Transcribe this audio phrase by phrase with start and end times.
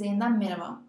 [0.00, 0.80] Herkese yeniden merhaba.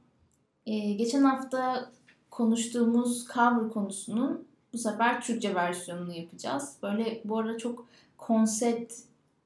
[0.65, 1.89] Ee, geçen hafta
[2.29, 6.75] konuştuğumuz cover konusunun bu sefer Türkçe versiyonunu yapacağız.
[6.83, 7.87] Böyle bu arada çok
[8.17, 8.93] konsept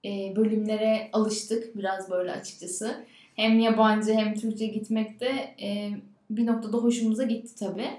[0.05, 3.05] e, bölümlere alıştık biraz böyle açıkçası.
[3.35, 5.91] Hem yabancı hem Türkçe gitmekte e,
[6.29, 7.89] bir noktada hoşumuza gitti tabii.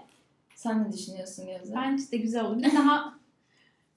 [0.54, 1.74] Sen ne düşünüyorsun Gözde?
[1.74, 2.72] Bence de güzel oluyor.
[2.74, 3.14] Daha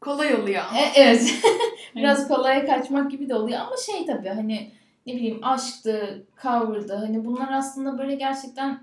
[0.02, 0.64] kolay oluyor.
[0.64, 1.34] E, evet.
[1.96, 4.79] Biraz kolaya kaçmak gibi de oluyor ama şey tabii hani
[5.10, 8.80] ne bileyim aşktı, cover'dı hani bunlar aslında böyle gerçekten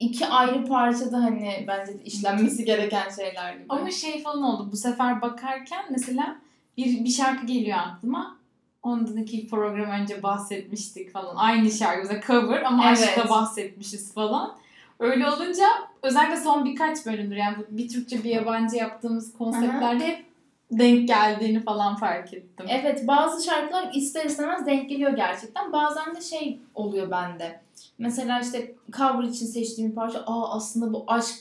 [0.00, 3.64] iki ayrı parçada hani bence işlenmesi gereken şeyler gibi.
[3.68, 4.68] Ama şey falan oldu.
[4.72, 6.36] Bu sefer bakarken mesela
[6.76, 8.36] bir, bir şarkı geliyor aklıma.
[8.82, 11.36] Ondan iki program önce bahsetmiştik falan.
[11.36, 12.98] Aynı şarkı mesela cover ama Evet.
[12.98, 14.56] aşkta bahsetmişiz falan.
[14.98, 15.66] Öyle olunca
[16.02, 20.29] özellikle son birkaç bölümdür yani bu bir Türkçe bir yabancı yaptığımız konseptlerde hep
[20.70, 22.66] denk geldiğini falan fark ettim.
[22.68, 25.72] Evet bazı şarkılar ister istemez denk geliyor gerçekten.
[25.72, 27.60] Bazen de şey oluyor bende.
[27.98, 31.34] Mesela işte cover için seçtiğim bir parça aa aslında bu aşk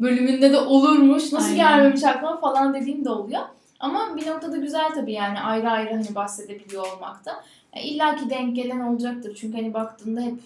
[0.00, 1.32] bölümünde de olurmuş.
[1.32, 1.56] Nasıl Aynen.
[1.56, 3.42] gelmemiş aklıma falan dediğim de oluyor.
[3.80, 7.44] Ama bir noktada güzel tabii yani ayrı ayrı hani bahsedebiliyor olmakta.
[7.72, 9.36] E, İlla ki denk gelen olacaktır.
[9.40, 10.38] Çünkü hani baktığında hep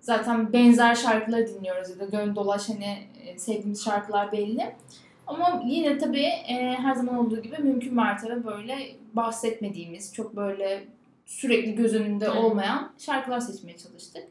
[0.00, 4.74] zaten benzer şarkıları dinliyoruz ya da gönül dolaş hani e, sevdiğimiz şarkılar belli.
[5.26, 10.84] Ama yine tabii e, her zaman olduğu gibi mümkün mertebe böyle bahsetmediğimiz, çok böyle
[11.26, 12.38] sürekli göz önünde Hı.
[12.38, 14.22] olmayan şarkılar seçmeye çalıştık.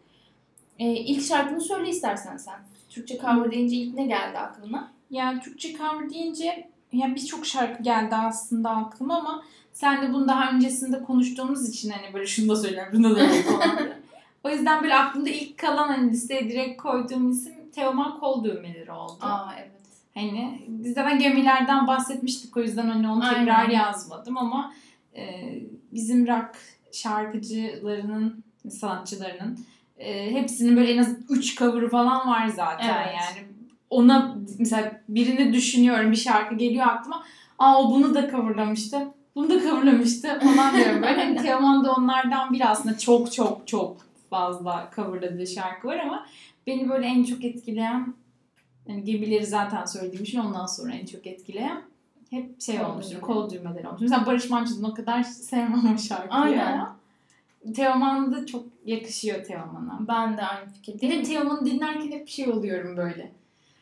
[0.80, 2.60] E, ilk şarkını söyle istersen sen.
[2.90, 4.92] Türkçe cover deyince ilk ne geldi aklına?
[5.10, 9.44] Yani Türkçe cover deyince yani birçok şarkı geldi aslında aklıma ama
[9.74, 13.46] sen de bunu daha öncesinde konuştuğumuz için hani böyle şunu da söyleyeyim, bunu da söyleyeyim
[14.44, 19.18] o yüzden böyle aklımda ilk kalan hani listeye direkt koyduğum isim Teoman Kol Düğmeleri oldu.
[19.22, 19.72] Aa evet.
[20.16, 23.80] Hani biz zaten gemilerden bahsetmiştik o yüzden hani onu tekrar Aynen.
[23.80, 24.74] yazmadım ama
[25.16, 25.54] e,
[25.92, 26.56] bizim rock
[26.92, 29.60] şarkıcılarının, sanatçılarının
[29.98, 33.16] e, hepsinin böyle en az 3 cover'ı falan var zaten Evet.
[33.18, 33.48] yani.
[33.90, 37.24] Ona mesela birini düşünüyorum bir şarkı geliyor aklıma.
[37.60, 39.08] Aa o bunu da coverlamıştı.
[39.36, 41.02] Bunu da coverlamıştı falan diyorum.
[41.02, 43.98] Böyle hani Teoman da onlardan biri aslında çok çok çok
[44.30, 46.26] fazla coverladığı şarkı var ama
[46.68, 48.14] beni böyle en çok etkileyen
[48.88, 51.82] yani gemileri zaten söylediğim için ondan sonra en çok etkileyen
[52.30, 53.12] hep şey Kol olmuştur.
[53.12, 53.26] düğmeleri.
[53.26, 54.02] Kol düğmeleri olmuş.
[54.02, 56.88] Mesela Barış Manço'dan o kadar sevmem o şarkıyı Aynen.
[57.76, 60.00] Teoman da çok yakışıyor Teoman'a.
[60.08, 61.24] Ben de aynı Bir de fikirdeyim.
[61.24, 63.32] Teoman'ı dinlerken hep şey oluyorum böyle.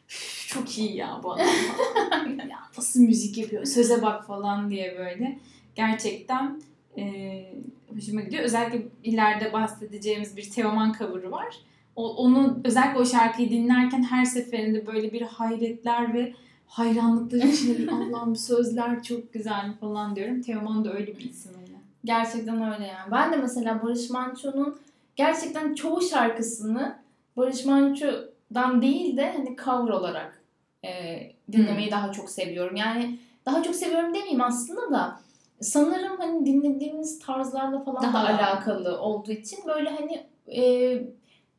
[0.09, 1.45] "Üf, Çok iyi ya bu adam
[2.49, 5.39] ya nasıl müzik yapıyor, söze bak falan diye böyle.
[5.75, 6.61] Gerçekten
[6.97, 7.53] eee
[7.95, 8.43] hoşuma gidiyor.
[8.43, 11.55] Özellikle ileride bahsedeceğimiz bir Teoman cover'ı var.
[11.95, 16.33] O, onu özellikle o şarkıyı dinlerken her seferinde böyle bir hayretler ve
[16.67, 20.41] hayranlıklar içinde Allah'ım sözler çok güzel falan diyorum.
[20.41, 21.73] Teoman da öyle bir isim öyle.
[22.05, 23.11] Gerçekten öyle yani.
[23.11, 24.79] Ben de mesela Barış Manço'nun
[25.15, 26.95] gerçekten çoğu şarkısını
[27.37, 30.41] Barış Manço'dan değil de hani cover olarak
[30.85, 31.21] e,
[31.51, 32.75] dinlemeyi daha çok seviyorum.
[32.75, 35.19] Yani daha çok seviyorum demeyeyim aslında da
[35.61, 38.37] sanırım hani dinlediğimiz tarzlarla falan Daha da da.
[38.37, 40.23] alakalı olduğu için böyle hani
[40.57, 40.63] e,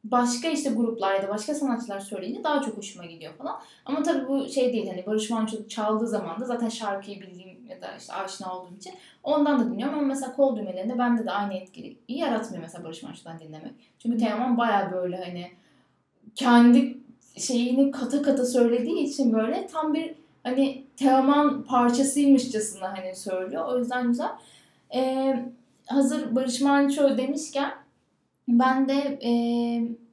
[0.05, 3.61] başka işte gruplar ya da başka sanatçılar söyleyince daha çok hoşuma gidiyor falan.
[3.85, 7.83] Ama tabii bu şey değil hani Barış Manço çaldığı zaman da zaten şarkıyı bildiğim ya
[7.83, 8.95] da işte aşina olduğum için
[9.25, 13.39] Ondan da dinliyorum ama mesela kol düğmelerinde bende de aynı etkiyi yaratmıyor mesela Barış Manço'dan
[13.39, 13.73] dinlemek.
[13.99, 15.51] Çünkü Teoman baya böyle hani
[16.35, 16.99] kendi
[17.37, 23.69] şeyini kata kata söylediği için böyle tam bir hani Teoman parçasıymışçasına hani söylüyor.
[23.69, 24.31] O yüzden güzel.
[24.95, 25.45] Ee,
[25.87, 27.71] hazır Barış Manço demişken
[28.49, 29.33] ben de e,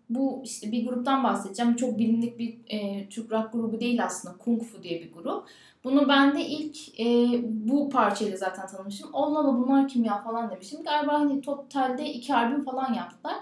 [0.10, 1.76] bu işte bir gruptan bahsedeceğim.
[1.76, 4.38] Çok bilindik bir e, Türk rock grubu değil aslında.
[4.38, 5.48] Kung Fu diye bir grup.
[5.84, 7.06] Bunu ben de ilk e,
[7.44, 9.10] bu parçayla zaten tanımışım.
[9.14, 10.84] Allah Allah bunlar kim ya falan demişim.
[10.84, 13.36] Galiba hani totalde iki albüm falan yaptılar.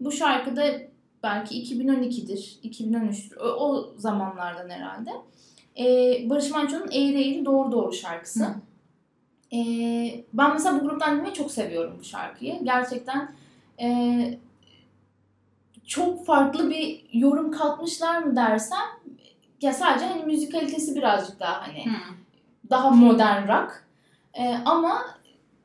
[0.00, 0.64] Bu şarkıda
[1.22, 3.38] belki 2012'dir, 2013'tür.
[3.40, 5.10] O, o zamanlardan herhalde.
[5.78, 5.84] E,
[6.30, 8.44] Barış Manço'nun Eğri Eğri Doğru Doğru şarkısı.
[8.44, 8.54] Hı.
[9.56, 9.60] E,
[10.32, 12.64] ben mesela bu gruptan dinlemeyi çok seviyorum bu şarkıyı.
[12.64, 13.34] Gerçekten
[13.80, 13.88] e,
[15.86, 18.86] çok farklı bir yorum katmışlar mı dersen
[19.60, 21.84] ya sadece hani müzikalitesi birazcık daha hani
[22.70, 23.84] daha modern rock.
[24.34, 25.02] Ee, ama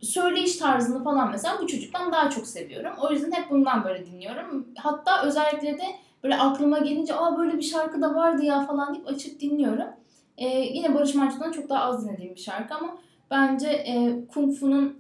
[0.02, 2.92] söyleyiş tarzını falan mesela bu çocuktan daha çok seviyorum.
[3.02, 4.68] O yüzden hep bundan böyle dinliyorum.
[4.78, 5.84] Hatta özellikle de
[6.24, 9.88] böyle aklıma gelince aa böyle bir şarkı da vardı ya falan deyip açıp dinliyorum.
[10.38, 12.98] Ee, yine Barış Manço'dan çok daha az dinlediğim bir şarkı ama
[13.32, 14.99] bence e, Kung Fu'nun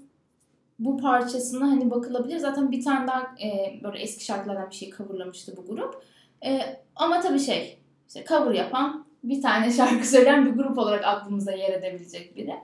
[0.80, 2.38] bu parçasına hani bakılabilir.
[2.38, 6.04] Zaten bir tane daha e, böyle eski şarkılardan bir şey coverlamıştı bu grup.
[6.46, 6.60] E,
[6.96, 11.74] ama tabii şey işte cover yapan bir tane şarkı söyleyen bir grup olarak aklımıza yer
[11.74, 12.56] edebilecek biri.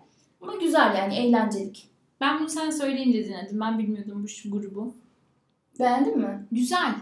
[0.42, 1.90] Ama güzel yani eğlencelik.
[2.22, 3.60] Ben bunu sen söyleyince dinledim.
[3.62, 4.96] Ben bilmiyordum bu şu grubu.
[5.80, 6.46] Beğendin mi?
[6.52, 6.96] Güzel.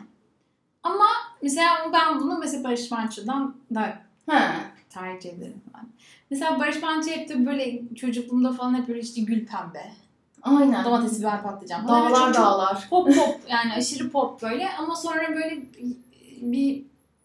[0.84, 1.06] Ama
[1.42, 3.98] mesela ben bunu mesela Barış Manço'dan da
[4.30, 4.56] Ha.
[4.90, 5.88] tercih ederim ben.
[6.30, 9.92] Mesela Barış Manço hep de böyle çocukluğumda falan hep böyle işte gül pembe.
[10.44, 10.86] Aynen.
[10.86, 12.04] Domates, biber, patlıcan falan.
[12.04, 12.88] Böyle Dağlar çok- dağlar.
[12.90, 15.62] Pop pop yani aşırı pop böyle ama sonra böyle
[16.42, 16.82] bir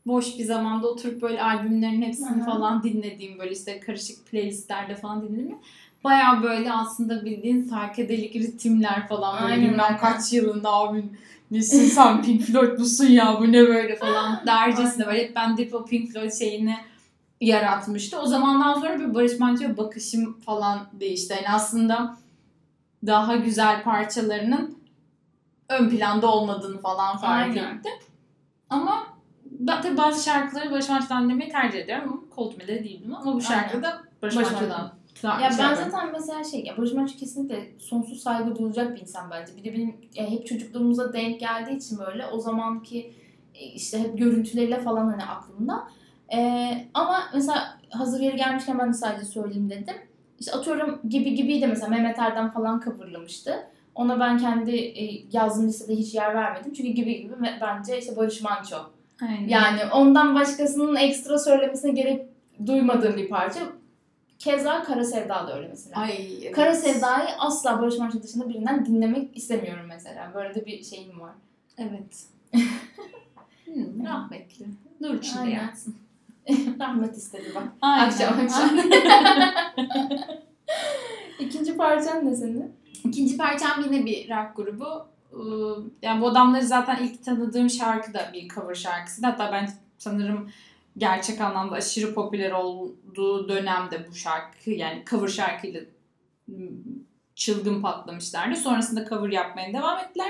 [0.07, 2.51] boş bir zamanda oturup böyle albümlerin hepsini Aha.
[2.51, 5.59] falan dinlediğim böyle işte karışık playlistlerde falan dinledim.
[6.05, 11.05] Baya böyle aslında bildiğin psychedelic ritimler falan böyle Aynen, bilmem kaç yılında abi
[11.51, 15.69] nesin sen Pink Floyd musun ya bu ne böyle falan dercesine böyle hep ben de
[15.73, 16.77] o Pink Floyd şeyini
[17.41, 18.19] yaratmıştı.
[18.21, 21.35] O zamandan sonra bir Barış Manço'ya bakışım falan değişti.
[21.37, 22.17] Yani aslında
[23.07, 24.79] daha güzel parçalarının
[25.69, 27.93] ön planda olmadığını falan fark ettim.
[28.71, 29.07] Ama
[29.45, 33.83] ben tabii bazı şarkıları Barış Manço'dan dinlemeyi tercih ediyorum ama Coldplay'de değildim ama bu şarkı
[33.83, 34.93] da Barış Manço'dan.
[35.43, 39.57] Ya ben zaten mesela şey ya Barış Manço kesinlikle sonsuz saygı duyulacak bir insan bence.
[39.57, 43.15] Bir de benim ya hep çocukluğumuza denk geldiği için böyle o zamanki
[43.55, 45.89] e, işte hep görüntüleriyle falan hani aklımda.
[46.35, 49.97] Ee, ama mesela hazır yeri gelmişken ben de sadece söyleyeyim dedim.
[50.41, 53.67] İşte atıyorum gibi gibi de mesela Mehmet Erdem falan coverlamıştı.
[53.95, 56.73] Ona ben kendi e, yazdığım listede hiç yer vermedim.
[56.73, 58.77] Çünkü gibi gibi bence işte Barış Manço.
[59.23, 59.49] Aynen.
[59.49, 62.27] Yani ondan başkasının ekstra söylemesine gerek
[62.67, 63.61] duymadığım bir parça.
[64.39, 66.01] Keza Kara Sevda da öyle mesela.
[66.01, 66.55] Ay, evet.
[66.55, 70.33] Kara Sevda'yı asla Barış Manço dışında birinden dinlemek istemiyorum mesela.
[70.35, 71.33] Böyle de bir şeyim var.
[71.79, 72.25] Evet.
[73.65, 74.67] hmm, rahmetli.
[75.01, 75.97] Nur içinde yatsın.
[76.81, 77.63] Rahmet istedi bak.
[77.83, 78.07] Aynen.
[78.07, 78.79] Akşam akşam.
[81.39, 82.73] İkinci parçan ne senin?
[83.05, 85.07] İkinci parçam yine bir rock grubu.
[85.33, 85.39] Ee,
[86.03, 89.27] Yani bu adamları zaten ilk tanıdığım şarkı da bir cover şarkısı.
[89.27, 89.69] Hatta ben
[89.99, 90.51] sanırım
[90.99, 95.81] gerçek anlamda aşırı popüler olduğu dönemde bu şarkı yani cover şarkıyla
[96.49, 96.85] ım,
[97.35, 98.57] çılgın patlamışlardı.
[98.57, 100.29] Sonrasında cover yapmaya devam ettiler.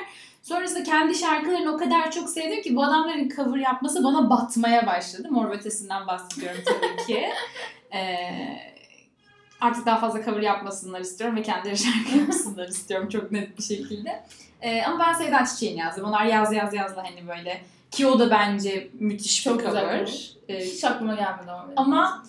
[0.49, 5.29] Sonrasında kendi şarkılarını o kadar çok sevdim ki bu adamların cover yapması bana batmaya başladı.
[5.31, 7.29] Mor Ötesi'nden bahsediyorum tabii ki.
[7.95, 8.59] Ee,
[9.61, 14.25] artık daha fazla cover yapmasınlar istiyorum ve kendileri şarkı yapsınlar istiyorum çok net bir şekilde.
[14.63, 16.05] Ee, ama ben Sevda Çiçek'ini yazdım.
[16.05, 17.61] Onlar yaz yaz yazla hani böyle
[17.91, 20.07] ki o da bence müthiş Çok bir güzel cover.
[20.07, 20.31] cover.
[20.49, 21.67] Ee, Hiç aklıma gelmedi ama.
[21.77, 22.25] ama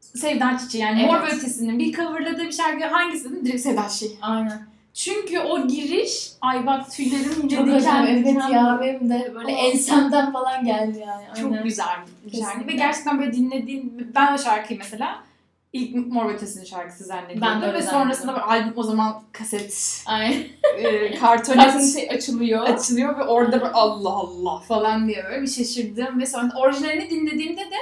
[0.00, 1.34] Sevda Çiçeği yani Mor ve Evet.
[1.34, 3.44] Ötesi'nin bir coverladığı bir şarkı hangisi dedim?
[3.46, 4.18] Direkt Sevda Çiçeği.
[4.22, 4.66] Aynen.
[5.04, 8.06] Çünkü o giriş ay bak tüylerim Çok diken.
[8.06, 11.24] Evet ya benim de böyle Ama- ensemden falan geldi yani.
[11.40, 11.64] Çok Aynen.
[11.64, 11.86] güzel
[12.26, 12.72] bir şarkı Kesinlikle.
[12.72, 15.24] ve gerçekten böyle dinlediğim ben o şarkıyı mesela
[15.72, 20.02] ilk Mor Ötesi'nin şarkısı zannediyordum Ben de öyle ve sonrasında böyle albüm o zaman kaset
[20.06, 20.42] Aynen.
[20.78, 22.62] e, kartonet şey açılıyor.
[22.62, 27.60] açılıyor ve orada böyle Allah Allah falan diye böyle bir şaşırdım ve sonra orijinalini dinlediğimde
[27.60, 27.76] de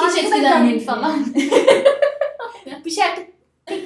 [0.00, 1.26] Hiç etkilenmedim falan.
[2.84, 3.33] bir şarkı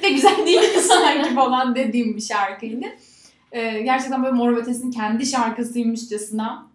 [0.01, 2.85] pek de güzel değil sanki falan dediğim bir şarkıydı.
[3.51, 6.67] Ee, gerçekten böyle Mor Ötesi'nin kendi şarkısıymışçasına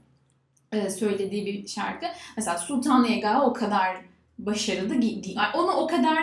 [0.73, 2.06] e, söylediği bir şarkı.
[2.37, 3.97] Mesela Sultan Yega o kadar
[4.38, 5.37] başarılı değil.
[5.55, 6.19] Onu o kadar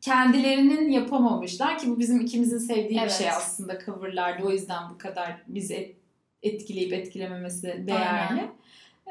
[0.00, 3.10] kendilerinin yapamamışlar ki bu bizim ikimizin sevdiği Evet.
[3.10, 4.44] bir şey aslında coverlarda.
[4.46, 5.96] O yüzden bu kadar bizi et-
[6.42, 8.42] etkileyip etkilememesi değerli.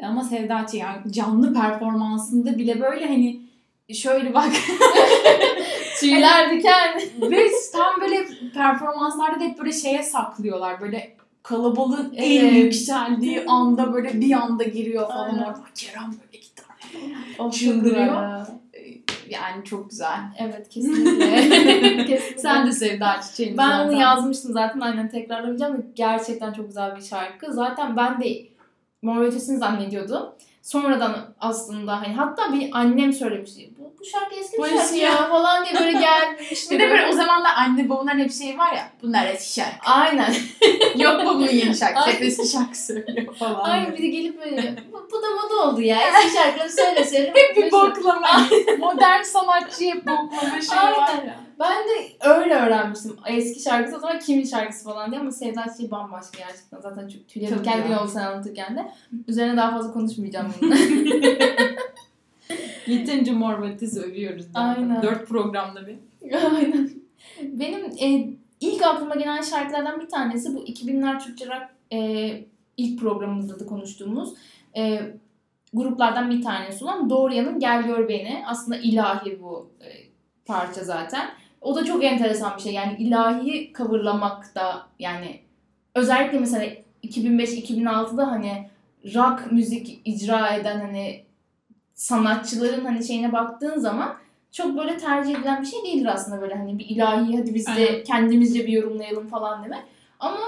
[0.04, 3.42] Ama Sevda Çiğ yani canlı performansında bile böyle hani
[3.94, 4.52] şöyle bak
[6.00, 7.02] Tüyler diken.
[7.22, 10.82] ve tam böyle performanslarda da hep böyle şeye saklıyorlar.
[10.82, 12.64] Böyle kalabalığın en Evet.
[12.64, 15.44] yükseldiği anda böyle bir anda giriyor falan Aynen.
[15.44, 15.60] orada.
[15.76, 16.66] Kerem böyle gitar.
[17.40, 18.06] Of, Çıldırıyor.
[18.06, 18.48] ya.
[19.30, 20.20] Yani çok güzel.
[20.40, 21.36] Evet kesinlikle.
[21.50, 22.20] kesinlikle.
[22.38, 23.88] Sen de Sevda Çiçek'in Ben zaten.
[23.88, 25.86] onu yazmıştım zaten aynen tekrarlamayacağım.
[25.96, 27.54] Gerçekten çok güzel bir şarkı.
[27.54, 28.38] Zaten ben de
[29.02, 30.24] Mor Ötesi'ni zannediyordum.
[30.66, 33.70] Sonradan aslında hani hatta bir annem söylemişti.
[33.80, 36.76] Bu, bu şarkı eski bir şarkı ya falan diye böyle gelmişti.
[36.76, 39.92] Bir de böyle o zamanlar anne babaların hep şey var ya bunlar eski şarkı.
[39.92, 40.34] Aynen.
[40.98, 42.10] Yok bu bunun yeni şarkısı.
[42.10, 43.70] Hep eski şarkı söylüyor falan.
[43.70, 46.00] Aynen bir de gelip böyle bu, bu da moda oldu ya.
[46.08, 47.34] Eski şarkıları söyle söyle.
[47.36, 48.48] Hep bir boklama.
[48.80, 51.40] Modern sanatçı hep boklama şey var ya.
[51.60, 53.16] Ben de öyle öğrenmiştim.
[53.28, 56.80] Eski şarkısı o zaman kimin şarkısı falan diye ama Sevda Çiçeği bambaşka gerçekten.
[56.82, 58.02] Zaten çok tüylerim Tabii kendine ya.
[58.02, 58.92] oldu sen anlatırken de.
[59.28, 60.76] Üzerine daha fazla konuşmayacağım bunun.
[62.88, 64.46] Yeterince Mor ve Ötesi övüyoruz.
[64.46, 64.62] zaten.
[64.84, 65.04] Aynen.
[65.04, 65.96] Dört programda bir.
[66.56, 66.90] Aynen.
[67.42, 72.00] Benim e, ilk aklıma gelen şarkılardan bir tanesi bu 2000'ler Türkçe rock e,
[72.78, 74.34] ilk programımızda da konuştuğumuz
[74.78, 75.02] e,
[75.74, 78.44] gruplardan bir tanesi olan Doğruyan'ın Gel Gör Beni.
[78.48, 79.88] Aslında ilahi bu e,
[80.46, 81.30] parça zaten.
[81.66, 82.74] O da çok enteresan bir şey.
[82.74, 85.40] Yani ilahiyi coverlamak da yani
[85.96, 86.66] özellikle mesela
[87.04, 88.70] 2005-2006'da hani
[89.16, 91.24] rock müzik icra eden hani
[91.94, 94.16] sanatçıların hani şeyine baktığın zaman
[94.52, 97.72] çok böyle tercih edilen bir şey değildir aslında böyle hani bir ilahi hadi biz de
[97.72, 98.04] Aynen.
[98.04, 99.84] kendimizce bir yorumlayalım falan demek.
[100.20, 100.40] Ama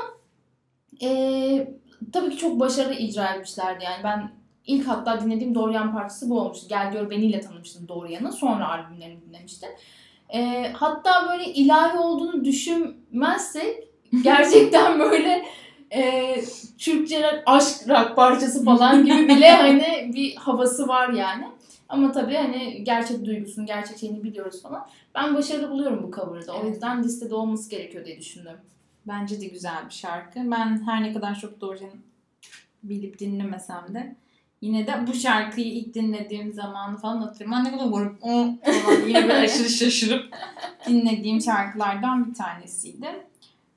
[1.00, 1.74] eee,
[2.14, 4.04] tabii ki çok başarılı icra etmişlerdi yani.
[4.04, 4.32] Ben
[4.66, 6.66] ilk hatta dinlediğim Dorian parçası bu olmuştu.
[6.70, 8.32] Gel Gör Beni'yle tanımıştım Dorian'ı.
[8.32, 9.70] Sonra albümlerini dinlemiştim.
[10.34, 13.88] Ee, hatta böyle ilahi olduğunu düşünmezsek
[14.24, 15.46] gerçekten böyle
[15.92, 16.36] e,
[16.78, 21.48] Türkçe aşk rock parçası falan gibi bile hani bir havası var yani.
[21.90, 24.88] Ama tabii hani gerçek duygusunu, gerçek şeyini biliyoruz falan.
[25.16, 26.54] Ben başarılı buluyorum bu cover'ı da.
[26.54, 26.74] O Evet.
[26.74, 28.58] yüzden listede olması gerekiyor diye düşündüm.
[29.08, 30.40] Bence de güzel bir şarkı.
[30.52, 31.92] Ben her ne kadar çok Dorjen'i
[32.84, 34.16] bilip dinlemesem de
[34.62, 37.58] yine de bu şarkıyı ilk dinlediğim zamanı falan hatırlıyorum.
[37.58, 40.36] Ben ne kadar grup falan yine böyle aşırı şaşırıp
[40.88, 43.08] dinlediğim şarkılardan bir tanesiydi.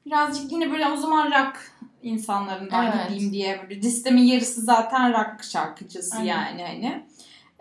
[0.06, 1.72] Birazcık yine böyle o zaman rock
[2.02, 3.08] insanlarından Evet.
[3.08, 6.26] gideyim diye böyle listemin yarısı zaten rock şarkıcısı Aynen.
[6.26, 7.02] yani hani.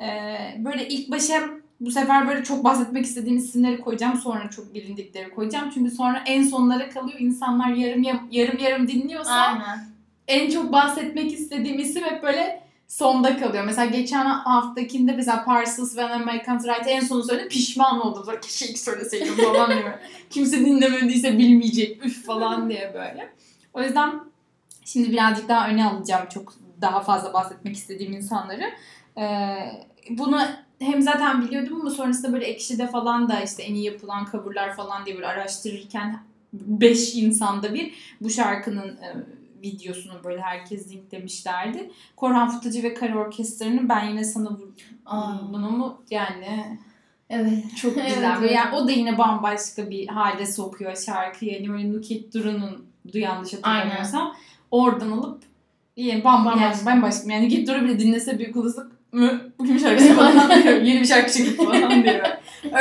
[0.02, 1.50] Ee, böyle ilk başa
[1.80, 4.18] bu sefer böyle çok bahsetmek istediğim isimleri koyacağım.
[4.18, 5.70] Sonra çok bilindikleri koyacağım.
[5.74, 7.20] Çünkü sonra en sonlara kalıyor.
[7.20, 9.86] İnsanlar yarım yarım, yarım, yarım dinliyorsa Aynen.
[10.28, 12.59] en çok bahsetmek istediğim isim hep böyle
[12.90, 13.64] sonda kalıyor.
[13.64, 17.50] Mesela geçen haftakinde mesela Parsons ve American Right en sonu söyledim.
[17.50, 18.24] Pişman oldum.
[18.26, 20.00] Sonra keşke ilk söyleseydim falan diye.
[20.30, 23.30] Kimse dinlemediyse bilmeyecek üf falan diye böyle.
[23.74, 24.20] O yüzden
[24.86, 28.64] şimdi birazcık daha öne alacağım çok daha fazla bahsetmek istediğim insanları.
[29.18, 29.56] Ee,
[30.10, 30.42] bunu
[30.80, 35.06] hem zaten biliyordum ama sonrasında böyle Ekşi'de falan da işte en iyi yapılan coverlar falan
[35.06, 36.20] diye böyle araştırırken
[36.54, 39.08] 5 insanda bir bu şarkının e,
[39.64, 41.92] videosunu böyle herkes linklemişlerdi.
[42.16, 44.58] Korhan Fıtıcı ve Kara Orkestra'nın ben yine sana
[45.52, 46.78] bunu mu yani
[47.30, 47.64] Evet.
[47.82, 48.38] çok güzel.
[48.40, 48.52] Evet.
[48.52, 51.54] yani o da yine bambaşka bir hale sokuyor şarkıyı.
[51.54, 54.36] Yani böyle Nukit Duru'nun yanlış hatırlamıyorsam
[54.72, 55.44] oradan alıp
[55.98, 56.60] yani bambaşka.
[56.62, 56.90] Bambaşka.
[56.90, 57.32] Yani bambaşka.
[57.34, 59.42] Yani Nukit Duru bile dinlese büyük olasılık mı?
[59.60, 60.82] Bu kim şarkısı falan diyor.
[60.82, 62.26] Yeni bir şarkı çıktı falan diyor.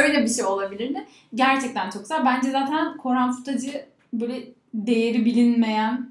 [0.03, 1.07] Öyle bir şey olabilirdi.
[1.35, 2.25] Gerçekten çok güzel.
[2.25, 4.45] Bence zaten Korhan Futacı böyle
[4.75, 6.11] değeri bilinmeyen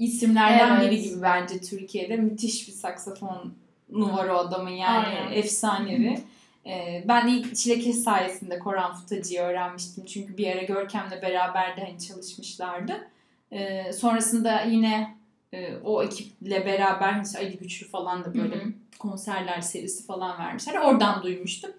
[0.00, 0.90] isimlerden Evet.
[0.90, 2.16] biri gibi bence Türkiye'de.
[2.16, 3.52] Müthiş bir saksafonu
[3.90, 5.32] var o adamın yani Aynen.
[5.32, 6.20] efsanevi.
[6.66, 10.04] Ee, ben ilk Çilekes sayesinde Korhan Futacı'yı öğrenmiştim.
[10.04, 13.08] Çünkü bir ara Görkem'le beraber de hani çalışmışlardı.
[13.52, 15.16] Ee, sonrasında yine
[15.52, 18.62] e, o ekiple beraber işte Ali Güçlü falan da böyle
[18.98, 20.80] konserler serisi falan vermişler.
[20.80, 21.70] Oradan duymuştum.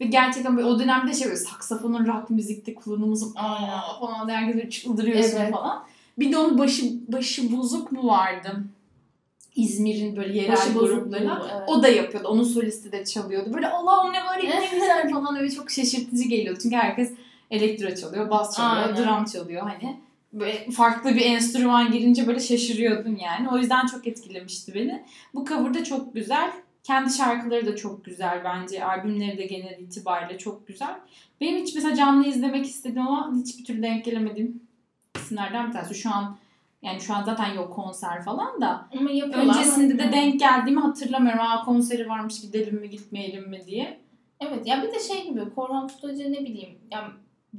[0.00, 5.52] Ve gerçekten böyle o dönemde şey böyle saksafonun rock müzikte kullanımızı falan böyle çıldırıyorsun Evet.
[5.52, 5.84] falan.
[6.18, 8.64] Bir de onun başı başı bozuk mu vardı?
[9.56, 11.30] İzmir'in böyle yerel Başı grubu, evet.
[11.66, 12.28] O da yapıyordu.
[12.28, 13.54] Onun solisti de çalıyordu.
[13.54, 16.58] Böyle Allah'ım ne var ne güzel falan öyle çok şaşırtıcı geliyordu.
[16.62, 17.12] Çünkü herkes
[17.50, 18.96] elektro çalıyor, bas çalıyor, Aynen.
[18.96, 19.96] drum çalıyor hani.
[20.32, 23.48] Böyle farklı bir enstrüman girince böyle şaşırıyordun yani.
[23.52, 25.04] O yüzden çok etkilemişti beni.
[25.34, 26.50] Bu cover da çok güzel.
[26.82, 28.84] Kendi şarkıları da çok güzel bence.
[28.84, 30.96] Albümleri de genel itibariyle çok güzel.
[31.40, 34.60] Benim hiç mesela canlı izlemek istedim ama hiçbir türlü denk gelemedim
[35.16, 35.94] isimlerden bir tanesi.
[35.94, 36.36] Şu an
[36.82, 38.88] yani şu an zaten yok konser falan da.
[38.98, 39.10] Ama.
[39.42, 41.40] Öncesinde de denk geldiğimi hatırlamıyorum.
[41.40, 44.00] Aa konseri varmış gidelim mi gitmeyelim mi diye.
[44.40, 47.08] Evet ya bir de şey gibi Korhan Tutacı ne bileyim yani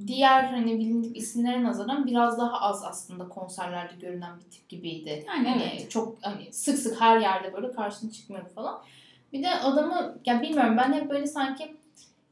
[0.07, 5.25] diğer hani bilindik isimlere nazaran biraz daha az aslında konserlerde görünen bir tip gibiydi.
[5.27, 5.91] Yani Hani evet.
[5.91, 8.81] çok hani sık sık her yerde böyle karşına çıkmıyor falan.
[9.33, 11.75] Bir de adamı ya bilmiyorum ben hep böyle sanki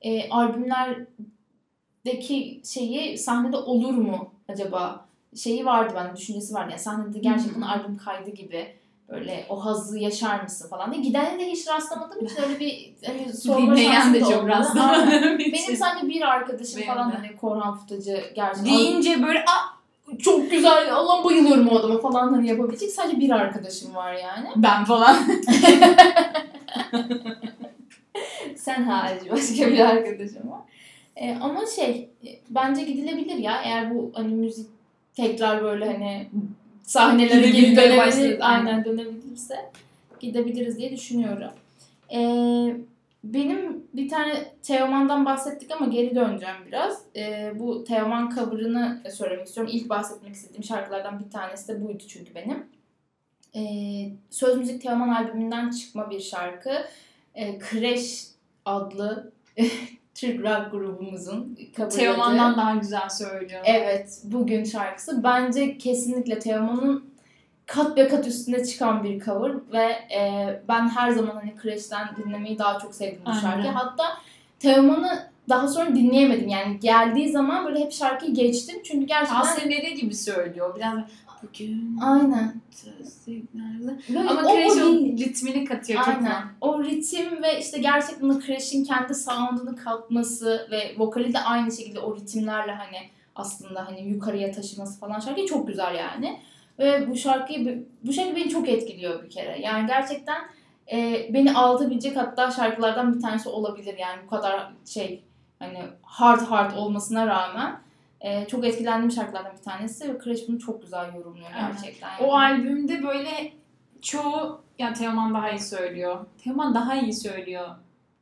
[0.01, 6.67] e, albümlerdeki şeyi sahnede olur mu acaba şeyi vardı bende düşüncesi vardı.
[6.71, 8.67] Yani sahnede gerçekten albüm kaydı gibi
[9.09, 11.01] böyle o hazzı yaşar mısın falan diye.
[11.03, 14.47] Gidene de hiç rastlamadığım için öyle bir hani sorma Dinleyen de çok olmadı.
[14.47, 17.15] rastlamadığım Benim sadece bir arkadaşım Benim falan de.
[17.15, 19.73] hani Korhan Futacı gerçekten Deyince böyle aa
[20.19, 24.47] çok güzel Allah bayılıyorum o adama falan hani yapabilecek sadece bir arkadaşım var yani.
[24.55, 25.17] ben falan.
[28.55, 30.59] Sen hariç başka bir arkadaşım var.
[31.15, 34.67] E, ama şey e, bence gidilebilir ya eğer bu hani müzik
[35.15, 36.29] tekrar böyle hani
[36.83, 38.37] sahnelere geri Gidebilmeye dönebilir, başladı.
[38.41, 39.55] aynen dönebilirse
[40.19, 41.51] gidebiliriz diye düşünüyorum.
[42.13, 42.19] E,
[43.23, 47.01] benim bir tane Teoman'dan bahsettik ama geri döneceğim biraz.
[47.15, 49.73] E, bu Teoman cover'ını söylemek istiyorum.
[49.75, 52.65] İlk bahsetmek istediğim şarkılardan bir tanesi de buydu çünkü benim.
[53.55, 53.61] E,
[54.29, 56.71] Söz Müzik Teoman albümünden çıkma bir şarkı.
[57.35, 58.23] E, Crash
[58.65, 59.31] adlı
[60.15, 61.97] Türk rock grubumuzun coverladığı.
[61.97, 63.61] Teoman'dan daha güzel söylüyor.
[63.65, 65.23] Evet, bugün şarkısı.
[65.23, 67.13] Bence kesinlikle Teoman'ın
[67.65, 72.59] kat be kat üstüne çıkan bir cover ve e, ben her zaman hani Crash'ten dinlemeyi
[72.59, 73.71] daha çok sevdim bu şarkıyı.
[73.71, 74.03] Hatta
[74.59, 80.15] Teoman'ı daha sonra dinleyemedim yani geldiği zaman böyle hep şarkıyı geçtim çünkü gerçekten ASMR gibi
[80.15, 80.75] söylüyor.
[80.75, 80.99] Biraz
[81.43, 82.53] bugün aynen
[84.09, 86.43] Böyle Ama o Crash o ritmini katıyor çok Aynen.
[86.61, 91.99] O ritim ve işte gerçekten o Crash'in kendi sound'unu katması ve vokali de aynı şekilde
[91.99, 92.97] o ritimlerle hani
[93.35, 96.39] aslında hani yukarıya taşıması falan şarkı çok güzel yani.
[96.79, 99.61] Ve bu şarkıyı bu şarkı beni çok etkiliyor bir kere.
[99.61, 100.41] Yani gerçekten
[100.91, 103.97] e, beni ağlatabilecek hatta şarkılardan bir tanesi olabilir.
[103.97, 105.23] Yani bu kadar şey
[105.59, 107.82] hani hard hard olmasına rağmen
[108.23, 112.09] e, çok etkilendiğim şarkılardan bir tanesi ve Crash bunu çok güzel yorumluyor gerçekten.
[112.19, 113.53] O albümde böyle
[114.01, 116.25] çoğu ya Teoman daha iyi söylüyor.
[116.43, 117.67] Teoman daha iyi söylüyor.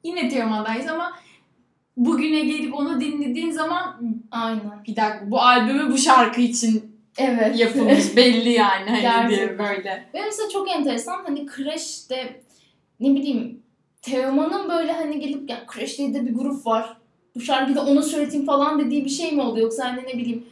[0.04, 1.12] Yine Teoman daha iyi ama
[1.98, 4.84] bugüne gelip onu dinlediğin zaman Aynen.
[4.88, 7.60] bir dakika bu albümü bu şarkı için Evet.
[7.60, 9.58] yapılmış belli yani hani diye Gerçekten.
[9.60, 10.10] böyle.
[10.14, 12.42] Ve mesela çok enteresan hani Crash'te
[13.00, 13.64] ne bileyim
[14.02, 16.98] Teoman'ın böyle hani gelip ya Crash diye de bir grup var.
[17.36, 20.46] Bu şarkıyı da ona söyleteyim falan dediği bir şey mi oldu yoksa hani ne bileyim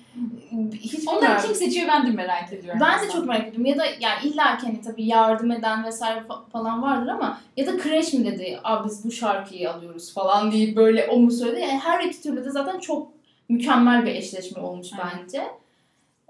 [0.73, 2.79] hiç Onları kim seçiyor ben de merak ediyorum.
[2.83, 3.11] Ben de aslında.
[3.11, 3.65] çok merak ediyorum.
[3.65, 7.67] Ya da yani illa ki hani tabii yardım eden vesaire fa- falan vardır ama ya
[7.67, 8.59] da Crash mi dedi?
[8.63, 11.61] Abi biz bu şarkıyı alıyoruz falan diye böyle o mu söyledi?
[11.61, 13.11] Yani her iki türlü de zaten çok
[13.49, 15.23] mükemmel bir eşleşme olmuş Aynen.
[15.23, 15.43] bence.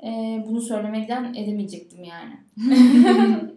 [0.03, 2.33] Ee, bunu söylemekten edemeyecektim yani.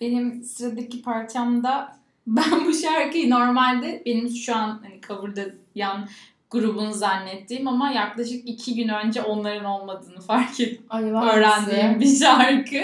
[0.00, 1.96] Benim sıradaki parçamda
[2.26, 6.08] ben bu şarkıyı normalde benim şu an hani cover'da yan
[6.50, 10.86] grubun zannettiğim ama yaklaşık iki gün önce onların olmadığını fark ettim.
[10.90, 12.82] Ay öğrendiğim bir şarkı.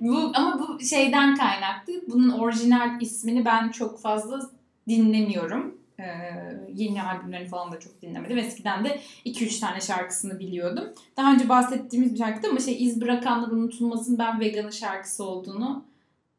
[0.00, 1.92] Bu ama bu şeyden kaynaklı.
[2.08, 4.40] Bunun orijinal ismini ben çok fazla
[4.88, 5.78] dinlemiyorum.
[6.00, 6.04] Ee,
[6.74, 8.38] yeni albümlerini falan da çok dinlemedim.
[8.38, 10.84] Eskiden de 2-3 tane şarkısını biliyordum.
[11.16, 15.84] Daha önce bahsettiğimiz bir şarkıydı ama şey iz bırakanlar unutulmasın ben veganın şarkısı olduğunu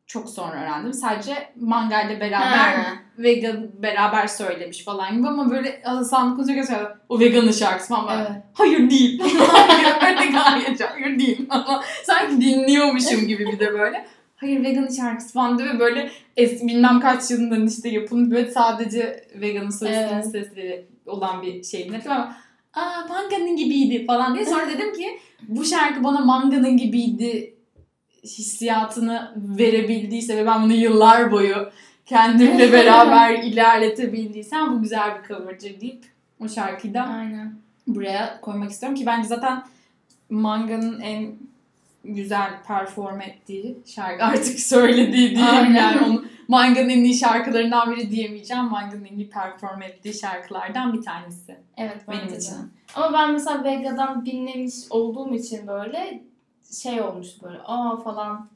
[0.09, 0.93] çok sonra öğrendim.
[0.93, 2.83] Sadece Manga ile beraber Ha.
[3.17, 5.81] vegan beraber söylemiş falan gibi ama böyle
[6.35, 6.97] konuşurken söylüyor.
[7.09, 8.19] O veganın şarkısı falan.
[8.19, 8.31] Evet.
[8.53, 9.23] Hayır değil.
[9.99, 11.45] Hayır gayet hayır değil.
[11.49, 14.05] Ama sanki dinliyormuşum gibi bir de böyle.
[14.35, 19.27] Hayır veganın şarkısı falan diyor ve böyle es, bilmem kaç yılından işte yapılmış böyle sadece
[19.35, 20.25] veganın solistinin Evet.
[20.25, 22.35] sesleri olan bir yapıyor ama
[22.74, 24.45] aa manganın gibiydi falan diye.
[24.45, 27.53] Sonra dedim ki bu şarkı bana manganın gibiydi
[28.24, 31.72] hissiyatını verebildiyse ve ben bunu yıllar boyu
[32.05, 36.05] kendimle beraber ilerletebildiysem bu güzel bir cover'cı deyip
[36.40, 37.53] o şarkıyı da Aynen.
[37.88, 39.64] buraya koymak istiyorum ki bence zaten
[40.29, 41.36] Manga'nın en
[42.03, 45.74] güzel perform ettiği şarkı artık söylediği diyeyim Aynen.
[45.74, 48.66] yani onu Manga'nın en iyi şarkılarından biri diyemeyeceğim.
[48.66, 51.58] Manga'nın en iyi perform ettiği şarkılardan bir tanesi.
[51.77, 52.55] Evet Benim için.
[52.96, 56.22] Ama ben mesela Vega'dan dinlemiş olduğum için böyle
[56.84, 58.48] şey olmuş böyle aa falan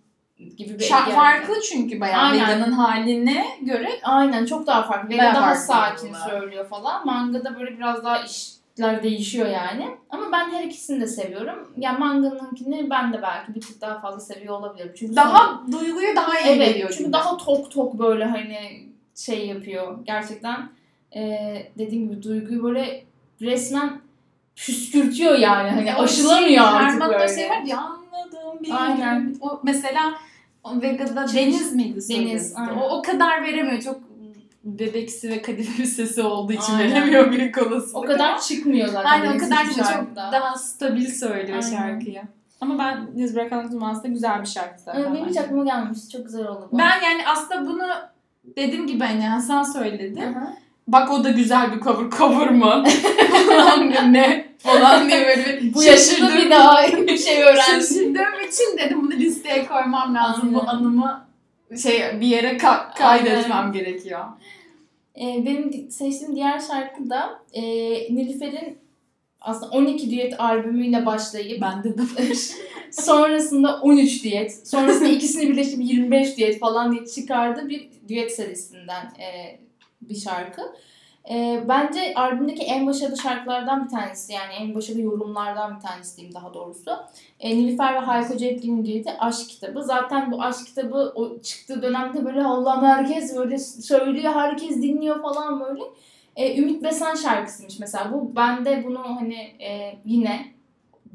[0.58, 2.48] gibi bir Şa- farklı çünkü bayağı Aynen.
[2.48, 5.10] Vega'nın haline göre Aynen çok daha farklı.
[5.10, 6.30] Vega daha farklı sakin bunlar.
[6.30, 7.06] söylüyor falan.
[7.06, 9.88] Manga'da böyle biraz daha işler değişiyor yani.
[10.10, 11.72] Ama ben her ikisini de seviyorum.
[11.78, 14.94] Yani Manga'nınkini ben de belki bir tık daha fazla seviyor olabilirim.
[15.00, 17.14] Çünkü sonra- daha duyguyu daha iyi evet veriyor çünkü gibi.
[17.14, 19.98] daha tok tok böyle hani şey yapıyor.
[20.06, 20.70] Gerçekten
[21.16, 23.04] eee dediğim gibi duyguyu böyle
[23.42, 24.02] resmen
[24.56, 25.70] püskürtüyor yani.
[25.70, 27.36] Hani O aşılamıyor şey, artık böyle.
[27.36, 28.03] şey var ya bir
[28.72, 29.36] Aynen.
[29.42, 30.14] O mesela
[30.64, 32.54] o Vega'da Deniz miydi Deniz.
[32.82, 33.82] O, o kadar veremiyor.
[33.82, 34.00] Çok
[34.64, 36.92] bebeksi ve kadife bir sesi olduğu için Aynen.
[36.92, 38.00] veremiyor büyük olasılıkla.
[38.00, 39.10] O kadar çıkmıyor zaten.
[39.10, 41.78] Aynen o kadar çok daha stabil söylüyor Aynen.
[41.78, 42.22] şarkıyı.
[42.62, 45.02] Ama ben Deniz Bırakan Tutmaz da güzel bir şarkı zaten.
[45.02, 46.10] Evet, benim hiç aklıma gelmemişti.
[46.10, 46.78] Çok güzel oldu bu.
[46.78, 47.88] Ben yani aslında bunu
[48.58, 50.22] dediğim gibi hani Hasan söyledi.
[50.22, 50.48] Hı hı.
[50.88, 52.10] Bak o da güzel bir cover.
[52.18, 52.84] Cover mı?
[54.12, 54.53] ne?
[54.64, 57.64] Falan diye böyle bir Bu yaşında bir daha bir şey öğrendim.
[57.64, 60.54] Şaşırdığım için dedim bunu listeye koymam lazım.
[60.54, 60.72] Bu Aynen.
[60.72, 61.26] anımı
[61.84, 64.26] şey bir yere ka- kaydetmem gerekiyor.
[65.16, 67.62] Ee, benim seçtiğim diğer şarkı da e,
[68.16, 68.78] Nilüfer'in
[69.42, 72.38] aslında 12 düet albümüyle başlayıp Bende de var.
[72.92, 79.60] sonrasında 13 düet, sonrasında ikisini birleştirip 25 düet falan diye çıkardığı bir düet serisinden e,
[80.02, 80.62] bir şarkı.
[81.30, 86.36] E, bence albümdeki en başarılı şarkılardan bir tanesi yani en başarılı yorumlardan bir tanesi diyeyim
[86.36, 86.92] daha doğrusu.
[87.40, 89.84] E, Nilüfer ve Hayko Cepkin'in düeti Aşk Kitabı.
[89.84, 95.60] Zaten bu Aşk Kitabı o çıktığı dönemde böyle Allah'ım herkes böyle söylüyor, herkes dinliyor falan
[95.60, 95.82] böyle.
[96.36, 98.36] E, Ümit Besen şarkısıymış mesela bu.
[98.36, 100.53] Ben de bunu hani e, yine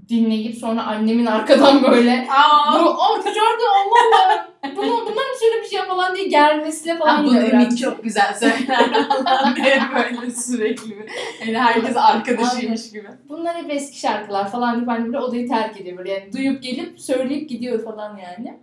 [0.09, 5.73] dinleyip sonra annemin arkadan böyle Aa, bu o şarkı Allah Allah bunu bunlar mı söylemiş
[5.73, 7.39] ya falan diye gelmesiyle falan Ha, bunu.
[7.39, 11.07] Ümit çok güzel söyler falan diye böyle sürekli.
[11.47, 13.09] Yani herkes arkadaşıymış gibi.
[13.29, 17.01] Bunlar hep eski şarkılar falan deyip annem böyle odayı terk ediyor böyle yani duyup gelip
[17.01, 18.59] söyleyip gidiyor falan yani.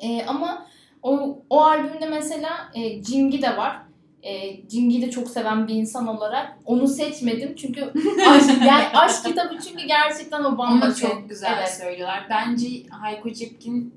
[0.00, 0.66] E, ama
[1.02, 3.76] o, o albümde mesela e, Cingi de var.
[4.22, 7.82] E, Cingi'yi de çok seven bir insan olarak onu seçmedim çünkü
[8.28, 11.08] aşk, yani aşk kitabı çünkü gerçekten o bambaşka.
[11.08, 11.70] çok güzel Evet.
[11.74, 12.26] söylüyorlar.
[12.30, 13.94] Bence Hayko Cepkin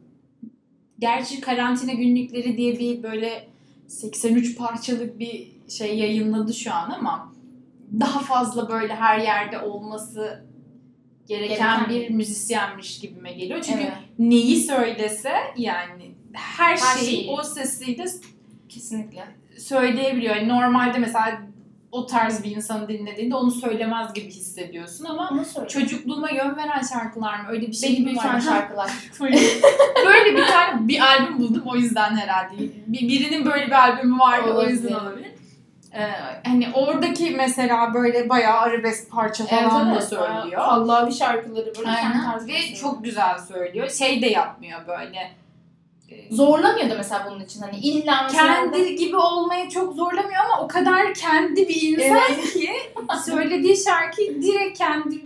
[0.99, 3.47] gerçi karantina günlükleri diye bir böyle
[3.87, 7.33] 83 parçalık bir şey yayınladı şu an ama
[7.99, 10.45] daha fazla böyle her yerde olması
[11.27, 13.61] gereken, Gereken bir müzisyenmiş gibime geliyor.
[13.61, 13.93] Çünkü Evet.
[14.19, 17.29] neyi söylese yani her, Her şeyi, şeyi.
[17.31, 18.05] o sesiyle
[18.69, 19.23] Kesinlikle.
[19.59, 20.35] Söyleyebiliyor.
[20.35, 21.41] Yani normalde mesela
[21.91, 27.45] o tarz bir insanı dinlediğinde onu söylemez gibi hissediyorsun ama çocukluğuma yön veren şarkılar mı?
[27.49, 28.41] Öyle bir şey Beni mi var?
[28.41, 28.91] şarkılar.
[30.05, 32.57] Böyle, bir tane bir albüm buldum o yüzden herhalde.
[32.87, 35.09] Bir, birinin böyle bir albümü vardı o yüzden Olabilir.
[35.09, 35.31] olabilir.
[35.93, 36.09] Ee,
[36.45, 40.61] hani oradaki mesela böyle bayağı arabesk parça falan da söylüyor.
[40.61, 42.23] Kallavi şarkıları böyle Aynen.
[42.23, 42.47] tarzı.
[42.47, 43.89] Ve çok güzel söylüyor.
[43.89, 45.31] Şey de yapmıyor böyle.
[46.29, 50.67] Zorlamıyor da mesela bunun için hani illa mesela kendi gibi olmaya çok zorlamıyor ama o
[50.67, 52.71] kadar kendi bir insan ki
[53.25, 55.23] söylediği şarkıyı direkt kendi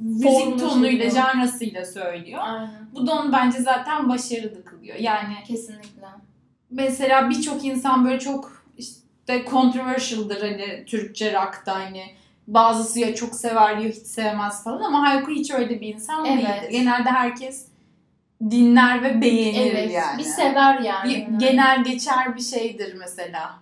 [0.00, 2.40] müzik tonuyla, janrasıyla söylüyor.
[2.42, 2.88] Aynen.
[2.94, 4.96] Bu da onu bence zaten başarılı kılıyor.
[4.96, 6.06] Yani Kesinlikle.
[6.70, 12.02] mesela birçok insan böyle çok işte controversial'dır hani Türkçe rock'ta hani
[12.46, 16.38] bazısı ya çok sever ya hiç sevmez falan ama Hayko hiç öyle bir insan Evet.
[16.38, 16.70] değildir.
[16.70, 17.66] Genelde herkes
[18.50, 19.92] dinler ve beğenir Evet.
[19.92, 20.18] yani.
[20.18, 21.08] Bir sever yani.
[21.32, 23.54] Bir genel geçer bir şeydir mesela.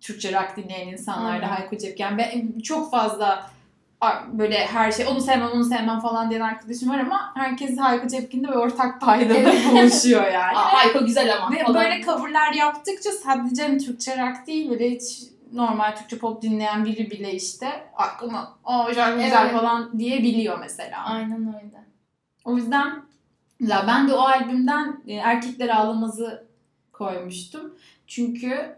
[0.00, 1.48] Türkçe rock dinleyen insanlarda Aynen.
[1.48, 2.18] Hayko Cepken.
[2.18, 3.50] Ben çok fazla
[4.32, 8.48] böyle her şey onu sevmem onu sevmem falan diyen arkadaşım var ama herkes Hayko Cepkin'de
[8.48, 9.54] ve ortak paydada Evet.
[9.72, 10.58] buluşuyor yani.
[10.58, 11.56] Aa, Hayko güzel ama.
[11.56, 11.74] Ve falan.
[11.74, 17.10] böyle coverlar yaptıkça sadece hani Türkçe rock değil böyle hiç normal Türkçe pop dinleyen biri
[17.10, 19.52] bile işte aklıma o şarkı güzel Evet.
[19.52, 21.04] falan diyebiliyor mesela.
[21.04, 21.84] Aynen öyle.
[22.44, 22.92] O yüzden
[23.60, 26.46] ya ben de o albümden e, Erkekler Ağlamaz'ı
[26.92, 27.74] koymuştum.
[28.06, 28.76] Çünkü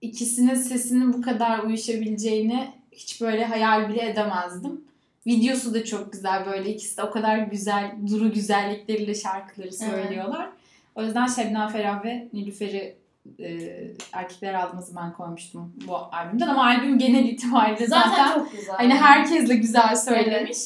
[0.00, 4.84] ikisinin sesinin bu kadar uyuşabileceğini hiç böyle hayal bile edemezdim.
[5.26, 10.48] Videosu da çok güzel böyle ikisi de o kadar güzel duru güzellikleriyle şarkıları söylüyorlar.
[10.94, 12.96] O yüzden Şebnem Ferah ve Nilüfer'i
[13.38, 13.76] e,
[14.12, 18.76] Erkekler Ağlamaz'ı ben koymuştum bu albümden ama albüm genel itibariyle Zaten, zaten çok güzel.
[18.76, 20.58] Hani herkesle güzel söylemiş.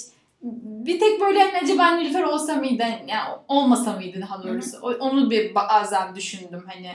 [0.86, 2.84] Bir tek böyle hani acaba Nilüfer olsa mıydı?
[3.06, 4.76] Yani olmasa mıydı daha doğrusu?
[4.82, 6.90] O- Onu bir bazen düşündüm hani.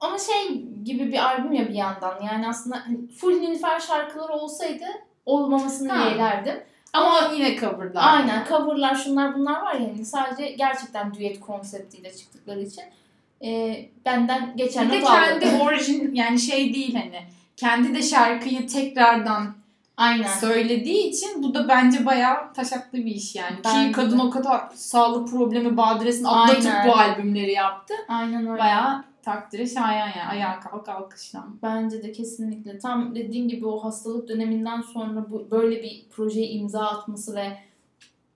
[0.00, 2.20] Ama şey gibi bir albüm ya bir yandan.
[2.26, 4.84] Yani aslında hani full Nilüfer şarkıları olsaydı
[5.26, 6.08] olmamasını Ha.
[6.10, 6.60] yeğlerdim.
[6.92, 8.02] Ama yine coverlar.
[8.14, 12.82] Aynen coverlar şunlar bunlar var ya hani sadece gerçekten düet konseptiyle çıktıkları için
[13.44, 15.40] e, benden geçen not aldım.
[15.40, 17.20] kendi orijin yani şey değil hani.
[17.56, 19.54] Kendi de şarkıyı tekrardan
[19.98, 20.28] Aynen.
[20.40, 23.56] söylediği için bu da bence bayağı taşaklı bir iş yani.
[23.64, 24.22] Bence Ki kadın de.
[24.22, 26.88] o kadar sağlık problemi badiresini atlatıp Aynen.
[26.88, 27.94] bu albümleri yaptı.
[28.08, 28.58] Aynen öyle.
[28.58, 30.28] Bayağı takdire şayan yani.
[30.30, 31.56] Ayağa kalk alkışlan.
[31.62, 32.78] Bence de kesinlikle.
[32.78, 37.58] Tam dediğim gibi o hastalık döneminden sonra bu böyle bir projeye imza atması ve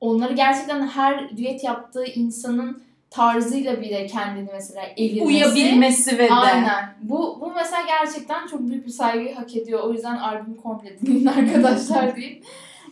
[0.01, 5.27] onları gerçekten her düet yaptığı insanın tarzıyla bile kendini mesela evirmesi.
[5.27, 6.33] Uyabilmesi ve de.
[6.35, 6.95] Aynen.
[7.03, 9.81] Bu, bu mesela gerçekten çok büyük bir saygıyı hak ediyor.
[9.81, 12.43] O yüzden albüm komple dinleyin arkadaşlar diyeyim.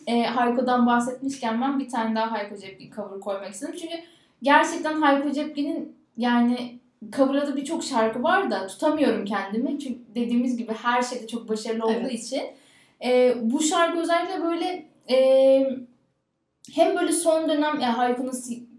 [0.06, 3.74] E, Hayko'dan bahsetmişken ben bir tane daha Hayko Cepkin cover koymak istedim.
[3.80, 3.94] Çünkü
[4.42, 6.78] gerçekten Hayko Cepkin'in yani
[7.16, 9.78] coverladığı birçok şarkı var da tutamıyorum kendimi.
[9.78, 12.12] Çünkü dediğimiz gibi her şeyde çok başarılı olduğu Evet.
[12.24, 12.42] için.
[13.04, 15.16] E, bu şarkı özellikle böyle e,
[16.74, 18.32] hem böyle son dönem yani Hayko'nun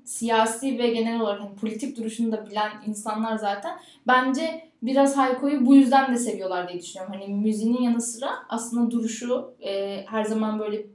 [0.06, 5.76] siyasi ve genel olarak hani politik duruşunu da bilen insanlar zaten bence biraz Hayko'yu bu
[5.76, 7.14] yüzden de seviyorlar diye düşünüyorum.
[7.14, 10.86] Hani müziğinin yanı sıra aslında duruşu e, her zaman böyle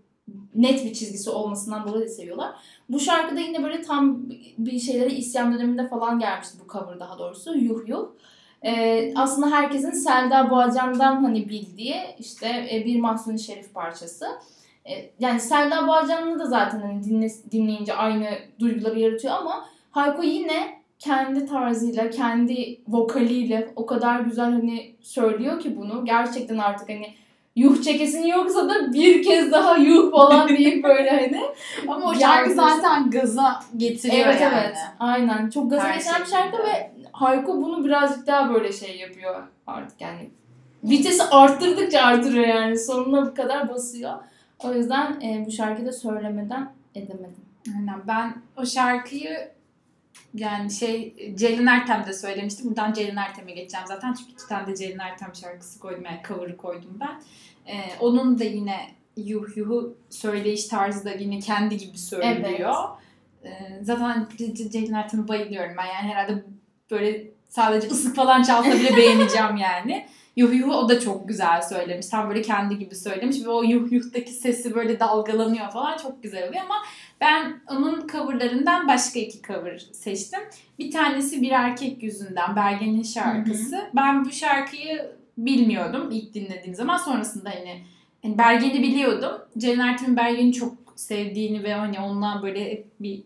[0.54, 2.54] net bir çizgisi olmasından dolayı da seviyorlar.
[2.88, 4.22] Bu şarkıda yine böyle tam
[4.58, 7.58] bir şeylere isyan döneminde falan gelmişti bu cover daha doğrusu.
[7.58, 8.06] Yuh yuh.
[8.62, 14.26] E, aslında herkesin Selda Bağcan'dan hani bildiği işte e, bir Mahsuni Şerif parçası.
[14.88, 18.28] E, yani Selda Bağcan'ı da zaten hani dinle, dinleyince aynı
[18.60, 25.76] duyguları yaratıyor ama Hayko yine kendi tarzıyla, kendi vokaliyle o kadar güzel hani söylüyor ki
[25.76, 26.04] bunu.
[26.04, 27.14] Gerçekten artık hani
[27.56, 31.42] yuh çekesin yoksa da bir kez daha yuh falan deyip böyle hani.
[31.88, 34.54] Ama o şarkı zaten gaza getiriyor evet yani.
[34.64, 34.76] evet.
[35.00, 35.50] Aynen.
[35.50, 40.00] Çok gaza Her getiren bir şarkı ve Hayko bunu birazcık daha böyle şey yapıyor artık
[40.00, 40.30] yani.
[40.84, 42.78] Vitesi arttırdıkça artırıyor yani.
[42.78, 44.12] Sonuna bu kadar basıyor.
[44.64, 47.44] O yüzden e, bu şarkıyı da söylemeden edemedim.
[47.76, 48.00] Aynen.
[48.06, 49.50] Ben o şarkıyı
[50.34, 52.66] yani şey Ceylin Ertem de söylemiştim.
[52.68, 54.12] Buradan Ceylin Ertem'e geçeceğim zaten.
[54.14, 56.04] Çünkü iki tane de Ceylin Ertem şarkısı koydum.
[56.04, 57.22] Yani cover'ı koydum ben.
[57.72, 62.74] Ee, onun da yine yuh yuhu söyleyiş tarzı da yine kendi gibi söylüyor.
[63.44, 65.86] Ee, zaten C- Ceylin Ertem'e bayılıyorum ben.
[65.86, 66.44] Yani herhalde
[66.90, 70.06] böyle sadece ısık falan çalsa bile beğeneceğim yani.
[70.36, 72.06] Yuh yuhu o da çok güzel söylemiş.
[72.06, 76.48] Tam böyle kendi gibi söylemiş ve o yuh yuhtaki sesi böyle dalgalanıyor falan çok güzel
[76.48, 76.74] oluyor ama
[77.20, 80.40] ben onun coverlarından başka iki cover seçtim.
[80.78, 83.90] Bir tanesi Bir Erkek Yüzünden Bergen'in şarkısı.
[83.96, 86.96] Ben bu şarkıyı bilmiyordum ilk dinlediğim zaman.
[86.96, 87.82] Sonrasında hani,
[88.22, 89.32] hani Bergen'i biliyordum.
[89.58, 93.22] Ceren Ertem'in Bergen'i çok sevdiğini ve hani ondan böyle bir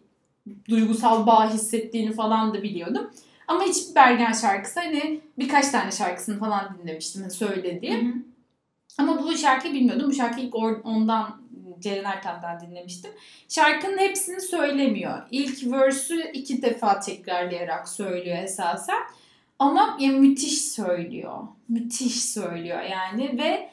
[0.69, 3.11] duygusal bağ hissettiğini falan da biliyordum.
[3.51, 7.95] Ama hiç Bergen şarkısı hani birkaç tane şarkısını falan dinlemiştim hani söylediği.
[7.95, 8.13] Hı hı.
[8.99, 10.11] Ama bu şarkıyı bilmiyordum.
[10.11, 11.41] Bu şarkıyı ilk ondan
[11.81, 13.11] Ceren Ertem'den dinlemiştim.
[13.49, 15.23] Şarkının hepsini söylemiyor.
[15.31, 19.01] İlk verse'ü iki defa tekrarlayarak söylüyor esasen.
[19.59, 21.39] Ama ya müthiş söylüyor.
[21.69, 23.71] Müthiş söylüyor yani ve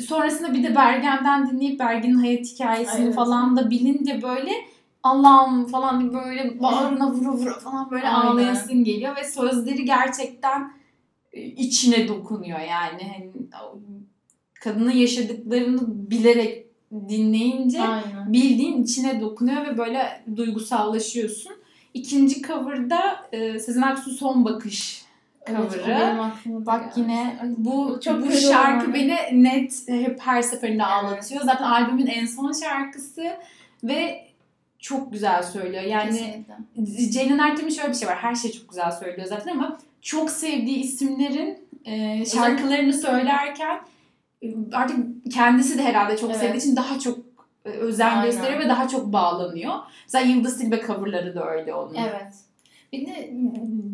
[0.00, 3.14] sonrasında bir de Bergen'den dinleyip Bergen'in hayat hikayesini Evet.
[3.14, 4.52] falan da bilince böyle
[5.02, 8.26] Allah'ım falan diye böyle bağrına vura vura falan böyle Aynen.
[8.30, 10.72] ağlayasın geliyor ve sözleri gerçekten
[11.32, 13.02] e, içine dokunuyor yani.
[13.02, 13.30] Hani
[14.54, 16.66] kadının yaşadıklarını bilerek
[17.08, 18.32] dinleyince Aynen.
[18.32, 21.52] bildiğin içine dokunuyor ve böyle duygusallaşıyorsun.
[21.94, 25.04] İkinci cover'da e, Sezen Aksu Son Bakış
[25.46, 26.00] Evet, cover'ı.
[26.00, 27.00] da Bak geldi.
[27.00, 30.92] yine bu çok bu şarkı beni net hep her seferinde Evet.
[30.92, 31.42] ağlatıyor.
[31.42, 33.22] Zaten albümün en son şarkısı
[33.84, 34.29] ve
[34.80, 35.82] çok güzel söylüyor.
[35.82, 36.10] Yani
[36.76, 37.10] Kesinlikle.
[37.10, 38.16] Ceylan Ertem'in şöyle bir şey var.
[38.16, 43.80] Her şeyi çok güzel söylüyor zaten ama çok sevdiği isimlerin e, şarkılarını söylerken
[44.42, 44.96] e, artık
[45.32, 46.40] kendisi de herhalde çok Evet.
[46.40, 47.18] sevdiği için daha çok
[47.64, 48.24] e, özen Aynen.
[48.24, 49.74] gösteriyor ve daha çok bağlanıyor.
[50.04, 51.94] Mesela Yıldız Tilbe coverları da öyle onun.
[51.94, 52.34] Evet.
[52.92, 53.30] Bir de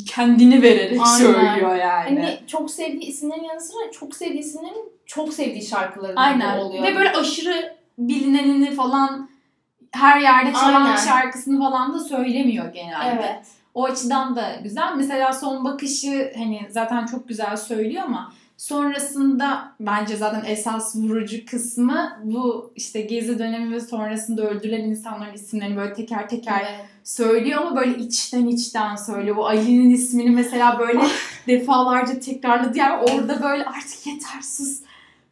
[0.08, 1.18] Kendini vererek Aynen.
[1.18, 2.20] söylüyor yani.
[2.20, 6.84] hani çok sevdiği isimlerin yanı sıra çok sevdiği isimlerin çok sevdiği şarkıları da oluyor.
[6.84, 9.28] Ve böyle aşırı bilinenini falan
[9.96, 10.96] her yerde çalan Aynen.
[10.96, 13.20] şarkısını falan da söylemiyor genelde.
[13.20, 13.46] Evet.
[13.74, 14.92] O açıdan da güzel.
[14.96, 22.18] Mesela son bakışı hani zaten çok güzel söylüyor ama sonrasında bence zaten esas vurucu kısmı
[22.24, 26.86] bu işte gezi dönemi ve sonrasında öldürülen insanların isimlerini böyle teker teker Evet.
[27.04, 29.36] söylüyor ama böyle içten içten söylüyor.
[29.36, 31.00] Bu Ali'nin ismini mesela böyle
[31.46, 32.78] defalarca tekrarladı.
[32.78, 34.85] Yani orada böyle artık yeter sus.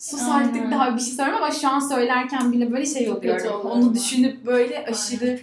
[0.05, 0.49] Sus Aynen.
[0.49, 3.37] artık daha bir şey söyleme ama şu an söylerken bile böyle şey Çok oluyor.
[3.37, 3.95] kötü oluyor Onu ama.
[3.95, 5.41] düşünüp böyle aşırı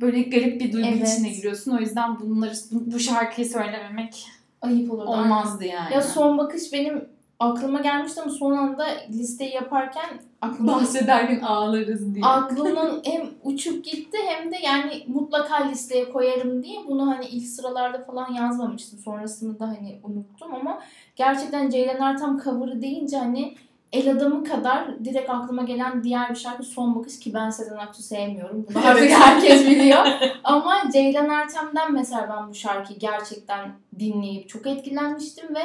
[0.00, 1.08] böyle garip bir duygu Evet.
[1.08, 1.70] içine giriyorsun.
[1.76, 4.26] O yüzden bunları bu, şarkıyı söylememek
[4.62, 5.10] Ayıp olurdu.
[5.10, 5.94] olmazdı yani.
[5.94, 7.04] Ya son bakış benim
[7.40, 12.24] aklıma gelmişti ama son anda listeyi yaparken aklıma bahsederken ağlarız diye.
[12.24, 18.04] aklımdan hem uçup gitti hem de yani mutlaka listeye koyarım diye bunu hani ilk sıralarda
[18.04, 18.98] falan yazmamıştım.
[18.98, 20.80] Sonrasında da hani unuttum ama
[21.16, 23.54] gerçekten Ceylan Ertem cover'ı deyince hani
[23.92, 28.02] El Adamı kadar direkt aklıma gelen diğer bir şarkı Son Bakış ki ben Sezen Aksu
[28.02, 28.66] sevmiyorum.
[28.68, 30.06] Bunu artık herkes biliyor.
[30.44, 35.62] Ama Ceylan Ertem'den mesela ben bu şarkıyı gerçekten dinleyip çok etkilenmiştim ve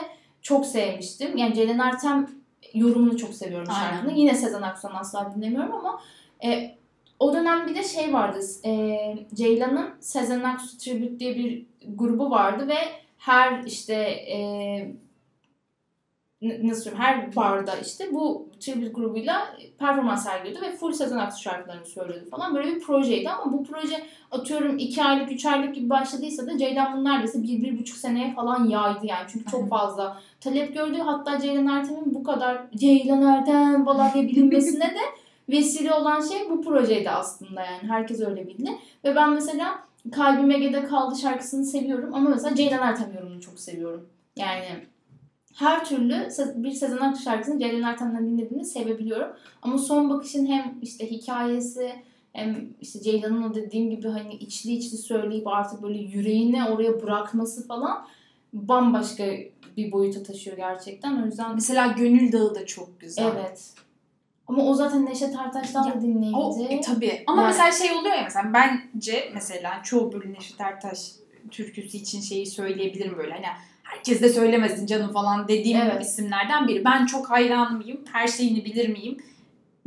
[0.49, 1.37] çok sevmiştim.
[1.37, 2.27] Yani Ceylan Ertem
[2.73, 4.15] yorumunu çok seviyorum şarkının.
[4.15, 6.01] Yine Sezen Aksu'dan asla dinlemiyorum ama
[6.43, 6.75] e,
[7.19, 8.39] o dönem bir de şey vardı.
[8.65, 8.71] E,
[9.33, 12.77] Ceylan'ın Sezen Aksu Tribute diye bir grubu vardı ve
[13.17, 13.93] her işte
[14.33, 14.37] e,
[16.41, 21.85] nasıl söyleyeyim her barda işte bu tribute grubuyla performans sergiliyordu ve full Sezen Aksu şarkılarını
[21.85, 22.55] söylüyordu falan.
[22.55, 26.93] Böyle bir projeydi ama bu proje atıyorum 2 aylık 3 aylık gibi başladıysa da Ceylan
[26.93, 29.27] bunu neredeyse 1-1,5 seneye falan yaydı yani.
[29.31, 30.97] Çünkü çok fazla talep gördü.
[30.99, 35.01] Hatta Ceylan Ertem'in bu kadar Ceylan Ertem falan diye bilinmesine de
[35.49, 37.89] vesile olan şey bu projeydi aslında yani.
[37.89, 38.71] Herkes öyle bildi.
[39.05, 39.79] Ve ben mesela
[40.11, 44.09] Kalbim Ege'de kaldı şarkısını seviyorum ama mesela Ceylan Ertem yorumunu çok seviyorum.
[44.35, 44.65] Yani
[45.55, 49.27] her türlü bir Sezen Aksu şarkısını Ceylan Ertem'den dinlediğimi sevebiliyorum.
[49.61, 51.93] Ama son bakışın hem işte hikayesi
[52.33, 57.67] hem işte Ceylan'ın o dediğim gibi hani içli içli söyleyip artık böyle yüreğini oraya bırakması
[57.67, 58.07] falan
[58.53, 59.25] bambaşka
[59.77, 61.23] bir boyuta taşıyor gerçekten.
[61.23, 63.31] O yüzden Mesela Gönül Dağı da çok güzel.
[63.35, 63.73] evet.
[64.47, 66.37] Ama o zaten Neşet Ertaş'tan Ya, da dinleyince.
[66.37, 67.23] O, e, tabii.
[67.27, 71.11] Ama Yani- mesela şey oluyor ya mesela bence mesela çoğu böyle Neşet Ertaş
[71.51, 73.45] türküsü için şeyi söyleyebilirim böyle hani
[73.89, 76.05] herkes de söylemesin canım falan dediğim Evet.
[76.05, 76.85] isimlerden biri.
[76.85, 77.99] Ben çok hayran mıyım?
[78.11, 79.17] Her şeyini bilir miyim?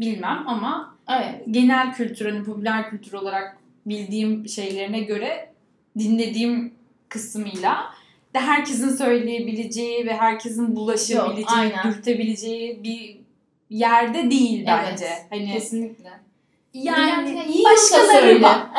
[0.01, 1.43] Bilmem ama Evet.
[1.51, 5.53] genel kültür hani popüler kültür olarak bildiğim şeylerine göre
[5.99, 6.75] dinlediğim
[7.09, 7.85] kısmıyla
[8.35, 13.17] de herkesin söyleyebileceği ve herkesin bulaşabileceği, Yok, dürtebileceği bir
[13.71, 14.79] yerde değil Evet.
[14.91, 15.09] bence.
[15.31, 16.11] Hani Kesinlikle.
[16.75, 18.71] yani Yani iyi başkaları bak.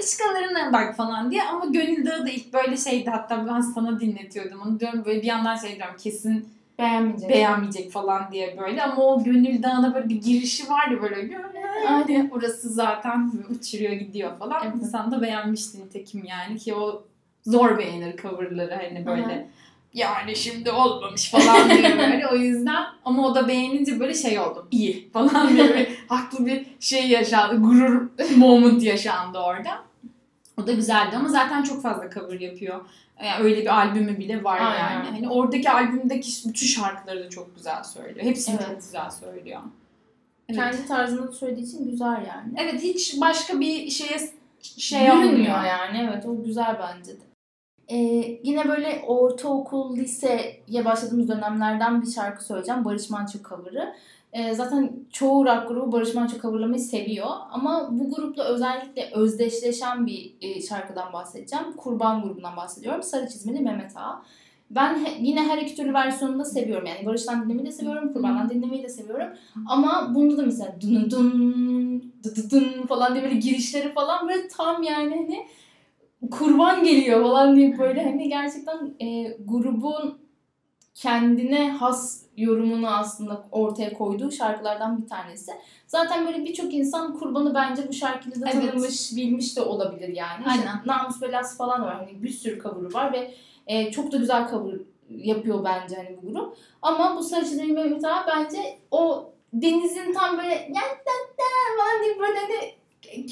[0.00, 4.60] Başkalarına bak falan diye ama Gönül Dağı da ilk böyle şeydi hatta ben sana dinletiyordum
[4.60, 7.30] onu diyorum böyle bir yandan şey diyorum kesin Beğenmeyecek.
[7.30, 11.30] beğenmeyecek falan diye böyle ama o Gönül Dağı'na böyle bir girişi var ya böyle
[12.08, 14.62] diye orası zaten uçuruyor gidiyor falan.
[14.64, 14.74] Evet.
[14.76, 17.04] İnsan da beğenmişti nitekim yani ki o
[17.46, 19.44] zor beğenir coverları hani böyle Aha.
[19.94, 24.68] yani şimdi olmamış falan diye böyle o yüzden ama o da beğenince böyle şey oldum
[24.70, 29.89] iyi falan diye bir haklı bir şey yaşandı gurur moment yaşandı orada.
[30.62, 32.80] O da güzeldi ama zaten çok fazla cover yapıyor.
[33.24, 34.78] Yani öyle bir albümü bile var Aynen.
[34.94, 35.08] yani.
[35.10, 38.26] Hani oradaki albümdeki bütün şarkıları da çok güzel söylüyor.
[38.26, 38.66] Hepsini Evet.
[38.68, 39.60] çok güzel söylüyor.
[40.48, 40.60] Evet.
[40.60, 42.52] Kendi tarzında söylediği için güzel yani.
[42.56, 44.18] Evet hiç başka bir şeye
[44.62, 45.64] şey Bürünmüyor yapmıyor.
[45.64, 47.29] yani evet o güzel bence de.
[47.90, 47.96] Ee,
[48.42, 52.84] yine böyle ortaokul, liseye başladığımız dönemlerden bir şarkı söyleyeceğim.
[52.84, 53.94] Barış Manço cover'ı.
[54.32, 57.26] Ee, zaten çoğu rock grubu Barış Manço coverlamayı seviyor.
[57.50, 61.72] Ama bu grupla özellikle özdeşleşen bir e, şarkıdan bahsedeceğim.
[61.76, 63.02] Kurban grubundan bahsediyorum.
[63.02, 64.22] Sarı çizmeli Mehmet Ağa.
[64.70, 66.86] Ben he- yine her iki türlü versiyonunu da seviyorum.
[66.86, 69.28] Yani Barış'tan dinlemeyi de seviyorum, Kurban'dan dinlemeyi de seviyorum.
[69.68, 74.48] Ama bunda da mesela dın dın dı dı dın falan diye böyle girişleri falan böyle
[74.48, 75.46] tam yani hani
[76.30, 80.18] kurban geliyor falan diye böyle hani gerçekten e, grubun
[80.94, 85.52] kendine has yorumunu aslında ortaya koyduğu şarkılardan bir tanesi.
[85.86, 88.70] Zaten böyle birçok insan kurbanı bence bu şarkıyla da Evet.
[88.70, 90.44] tanımış, bilmiş de olabilir yani.
[90.46, 90.58] Aynen.
[90.62, 91.94] İşte Namus Belası falan var.
[91.96, 93.34] Hani bir sürü cover'ı var ve
[93.66, 94.74] e, çok da güzel cover
[95.10, 96.56] yapıyor bence hani bu grup.
[96.82, 98.58] Ama bu Sarı Çizmeli Mehmet Ağa bence
[98.90, 101.44] o denizin tam böyle "Ya da da"
[101.78, 102.72] falan diye böyle hani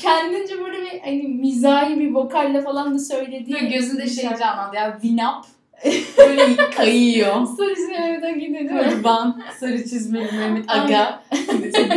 [0.01, 4.99] kendince böyle bir hani mizahi bir vokalle falan da söylediği Böyle gözünde şey canlandı ya
[5.03, 5.45] Winamp
[6.19, 7.47] böyle kayıyor.
[7.47, 8.91] Sarı Çizmeli gidiyor değil mi?
[8.91, 11.23] Kurban, sarı çizmeli Mehmet Aga,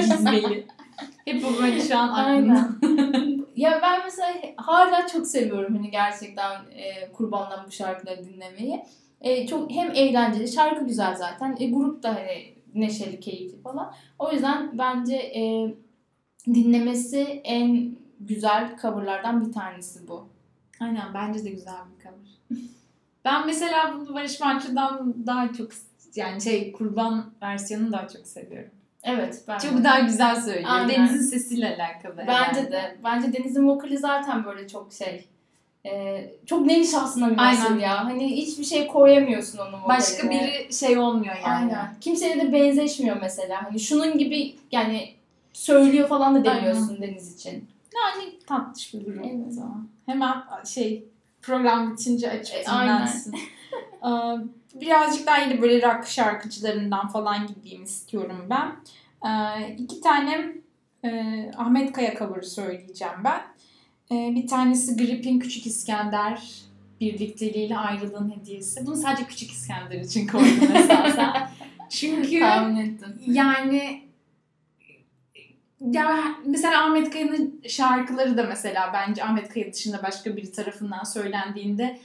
[0.02, 0.68] çizmeli.
[1.26, 2.70] Hep bu böyle şu an aklımda.
[3.56, 8.84] Ya ben mesela hala çok seviyorum hani gerçekten e, kurbandan bu şarkıları dinlemeyi.
[9.22, 11.58] E, çok hem eğlenceli, şarkı güzel zaten.
[11.60, 13.94] E, grup da hani neşeli, keyifli falan.
[14.20, 15.74] O yüzden bence e,
[16.48, 20.28] dinlemesi en güzel coverlardan bir tanesi bu.
[20.80, 22.60] Aynen bence de güzel bir cover.
[23.26, 25.72] Ben mesela bunu Barış Manço'dan daha çok
[26.16, 28.72] yani şey kurban versiyonunu daha çok seviyorum.
[29.04, 30.70] Evet ben Çok daha güzel söylüyor.
[30.70, 30.90] Aynen.
[30.90, 32.18] Deniz'in sesiyle alakalı.
[32.18, 32.72] Bence herhalde.
[32.72, 32.98] de.
[33.04, 35.28] Bence Deniz'in vokali zaten böyle çok şey.
[35.86, 37.80] e, çok nevi şahsına münasır Aynen.
[37.80, 38.06] ya.
[38.06, 39.88] Hani hiçbir şey koyamıyorsun onun vokaline.
[39.88, 41.74] Başka biri şey olmuyor yani.
[41.74, 41.96] Aynen.
[42.02, 43.64] Kimseye de benzeşmiyor mesela.
[43.64, 45.10] Hani şunun gibi yani
[45.54, 47.68] söylüyor falan da demiyorsun Deniz için.
[47.96, 49.24] Yani tatlış bir durum.
[49.24, 49.54] Evet.
[50.06, 51.06] Hemen şey
[51.42, 52.96] program bitince açıp E, aynen.
[52.98, 53.36] dinlensin.
[54.76, 58.76] Birazcık daha yine böyle rock şarkıcılarından falan gideyim istiyorum ben.
[59.30, 60.54] Ee, iki tane
[61.04, 61.12] e,
[61.58, 63.42] Ahmet Kaya cover'ı söyleyeceğim ben.
[64.12, 66.52] Ee, bir tanesi Grip'in Küçük İskender
[67.02, 68.86] birlikteliğiyle ayrılığın hediyesi.
[68.86, 71.50] Bunu sadece Küçük İskender için koydum esasen.
[71.90, 73.20] Çünkü Tahmin ettim.
[73.28, 74.02] yani
[75.82, 82.00] ya mesela Ahmet Kaya'nın şarkıları da mesela bence Ahmet Kaya dışında başka biri tarafından söylendiğinde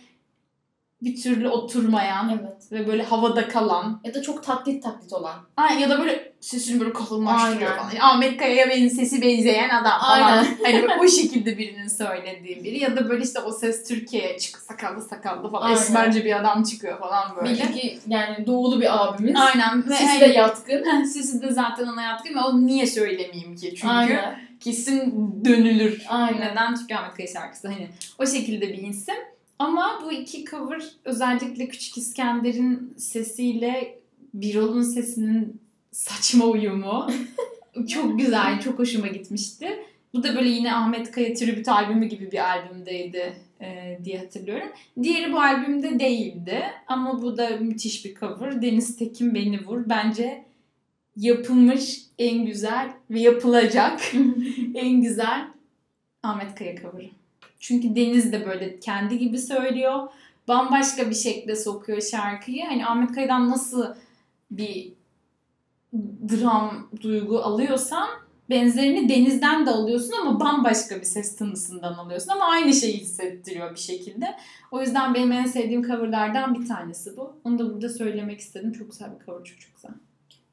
[1.03, 2.73] bir türlü oturmayan Evet.
[2.73, 5.37] ve böyle havada kalan Ya da çok taklit taklit olan.
[5.57, 7.83] Ay, ya da böyle sesini böyle kalınlaştırıyor Aynen.
[7.83, 7.91] falan.
[7.91, 10.23] Yani Ahmet Kaya'ya benim sesi benzeyen adam falan.
[10.23, 10.47] Aynen.
[10.65, 12.79] Hani o şekilde birinin söylediği biri.
[12.79, 15.67] Ya da böyle işte o ses Türkiye'ye çık sakallı sakallı falan.
[15.67, 15.77] Aynen.
[15.77, 17.55] Esmerce bir adam çıkıyor falan böyle.
[17.73, 19.37] Ki yani doğulu bir abimiz.
[19.37, 19.89] Aynen.
[19.89, 21.05] Ve Sesi hani- de yatkın.
[21.05, 23.75] Sesi de zaten ona yatkın ve o niye söylemeyeyim ki?
[23.77, 24.41] Çünkü Aynen.
[24.61, 26.03] kesin dönülür.
[26.09, 26.41] Aynen.
[26.41, 26.75] Neden?
[26.75, 29.15] Çünkü Ahmet Kaya şarkısı hani o şekilde bir isim.
[29.59, 33.99] Ama bu iki cover özellikle Küçük İskender'in sesiyle
[34.35, 35.61] Birol'un sesinin
[35.93, 37.11] saçma uyumu
[37.89, 39.69] çok güzel, çok hoşuma gitmişti.
[40.15, 44.69] Bu da böyle yine Ahmet Kaya tribüt albümü gibi bir albümdeydi e, diye hatırlıyorum.
[45.03, 48.63] Diğeri bu albümde değildi ama bu da müthiş bir cover.
[48.63, 49.89] Deniz Tekin Beni Vur.
[49.89, 50.45] Bence
[51.17, 54.01] yapılmış en güzel ve yapılacak
[54.75, 55.49] en güzel
[56.23, 57.11] Ahmet Kaya cover'ı.
[57.67, 60.09] Çünkü Deniz de böyle kendi gibi söylüyor.
[60.49, 62.65] Bambaşka bir şekilde sokuyor şarkıyı.
[62.65, 63.87] Hani Ahmet Kaya'dan nasıl
[64.51, 64.93] bir
[66.29, 68.09] dram duygu alıyorsan
[68.51, 73.81] benzerini Deniz'den de alıyorsun ama bambaşka bir ses tınısından alıyorsun ama aynı şeyi hissettiriyor bir
[73.81, 74.37] şekilde.
[74.71, 77.37] O yüzden benim en sevdiğim coverlardan bir tanesi bu.
[77.45, 78.73] Onu da burada söylemek istedim.
[78.73, 79.91] Çok güzel bir cover, çok çok güzel.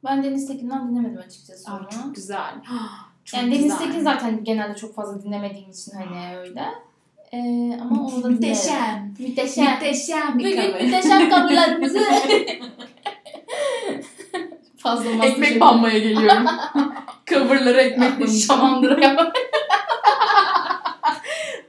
[0.03, 1.89] Ben Deniz Tekin'den dinlemedim açıkçası Aa, onu.
[1.89, 2.53] çok güzel.
[3.25, 3.77] Çok yani Deniz.
[3.77, 6.65] Tekin zaten genelde çok fazla dinlemediğim için hani öyle.
[7.33, 7.37] Ee,
[7.81, 8.29] ama onu da.
[8.29, 9.13] Muhteşem.
[9.19, 9.65] Müteşem.
[9.65, 10.83] Muhteşem bir Bugün cover.
[10.83, 11.99] müteşem coverlarımızı
[14.77, 16.45] fazla Ekmek banmaya geliyorum.
[17.27, 18.29] Coverlara ekmek.
[18.47, 19.31] Şamandıra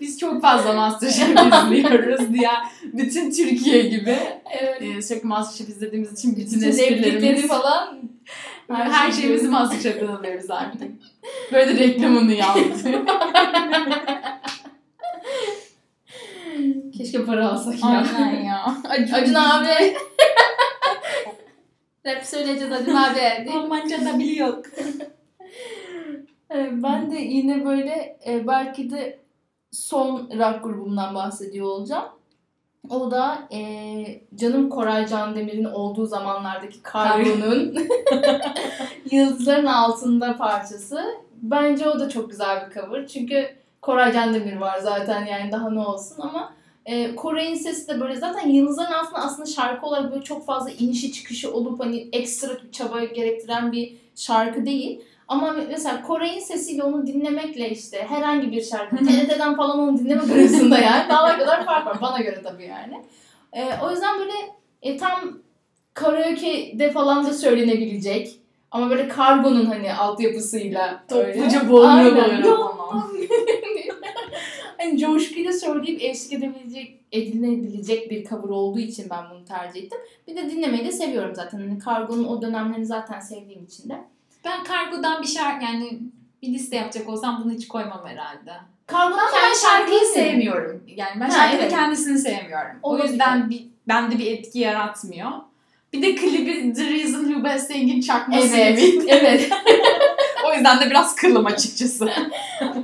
[0.00, 2.50] Biz çok fazla Masterchef izliyoruz diye.
[2.84, 4.16] Bütün Türkiye gibi.
[4.60, 4.82] Evet.
[4.82, 7.98] Ee, sürekli Masterchef izlediğimiz için bütün, Bütün esprilerimiz, falan.
[8.72, 10.90] her, her şeyimizi Masterchef'ten alıyoruz artık.
[11.52, 13.02] Böyle de reklamını yaptı.
[16.96, 17.88] Keşke para alsak ya.
[17.88, 18.64] Aynen ya.
[19.14, 19.66] Acun abi.
[22.06, 23.50] Rap söyleyeceğiz Acun abi.
[23.56, 24.64] Almanca da biliyor.
[26.72, 29.18] Ben de yine böyle e, belki de
[29.70, 32.04] son rock grubumdan bahsediyor olacağım.
[32.90, 37.74] O da eee, canım Koray Can Demir'in olduğu zamanlardaki Kargo'nun
[39.10, 41.04] Yıldızların Altında parçası.
[41.42, 43.06] Bence o da çok güzel bir cover.
[43.06, 43.48] Çünkü
[43.82, 46.52] Koray Can Demir var zaten yani daha ne olsun ama
[46.86, 51.12] e, Koray'ın sesi de böyle zaten Yıldızların Altında aslında şarkı olarak böyle çok fazla inişi
[51.12, 55.00] çıkışı olup hani ekstra bir çaba gerektiren bir şarkı değil.
[55.28, 60.78] Ama mesela Koray'ın sesiyle onu dinlemekle işte herhangi bir şarkı, TRT'den falan onu dinlemek arasında
[60.78, 63.02] yani dağlar kadar fark var bana göre tabii yani.
[63.52, 64.32] E, o yüzden böyle
[64.82, 65.38] e, tam
[65.94, 72.42] karaoke'de falan da söylenebilecek ama böyle kargonun hani altyapısıyla Topluca boğuluyor böyle.
[74.84, 79.98] Hani coşkuyla söyleyip eşlik edebilecek, edilebilecek bir cover olduğu için ben bunu tercih ettim.
[80.28, 81.58] Bir de dinlemeyi de seviyorum zaten.
[81.58, 84.04] Hani kargonun o dönemlerini zaten sevdiğim için de.
[84.44, 85.98] Ben kargodan bir şarkı yani
[86.42, 88.52] bir liste yapacak olsam bunu hiç koymam herhalde.
[88.86, 90.82] Kargonun Ama ben şarkıyı sevmiyorum.
[90.96, 91.72] Yani ben şarkının evet.
[91.72, 92.76] kendisini sevmiyorum.
[92.82, 93.08] O Olabilir.
[93.08, 95.30] yüzden bir, bende bir etki yaratmıyor.
[95.92, 99.04] Bir de klibi The Reason Who Best Sing'in çakması Evet, gibi.
[99.08, 99.50] evet.
[100.54, 102.10] o yüzden de biraz kılım açıkçası.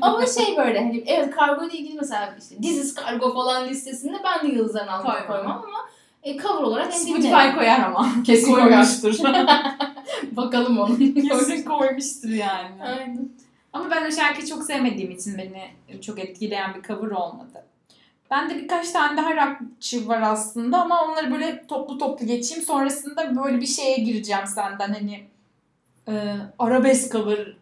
[0.00, 4.48] Ama şey böyle hani evet kargo ile ilgili mesela işte Dizis Kargo falan listesinde ben
[4.48, 5.26] de Yıldızların altına Koymam.
[5.26, 5.78] koymam ama
[6.22, 8.08] e, cover olarak hem Spotify koyar ama.
[8.26, 9.18] Kesin koymuştur.
[10.32, 10.98] Bakalım onu.
[10.98, 12.82] Kesin koymuştur yani.
[12.82, 13.28] Aynen.
[13.72, 17.64] Ama ben o şarkıyı çok sevmediğim için beni çok etkileyen bir cover olmadı.
[18.30, 22.64] Bende birkaç tane daha rockçı var aslında ama onları böyle toplu toplu geçeyim.
[22.64, 25.24] Sonrasında böyle bir şeye gireceğim senden hani
[26.08, 27.56] e, arabesk cover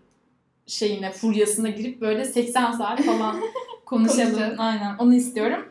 [0.69, 3.37] şeyine, furyasına girip böyle 80 saat falan
[3.87, 4.55] konuşalım.
[4.59, 5.69] Aynen onu istiyorum.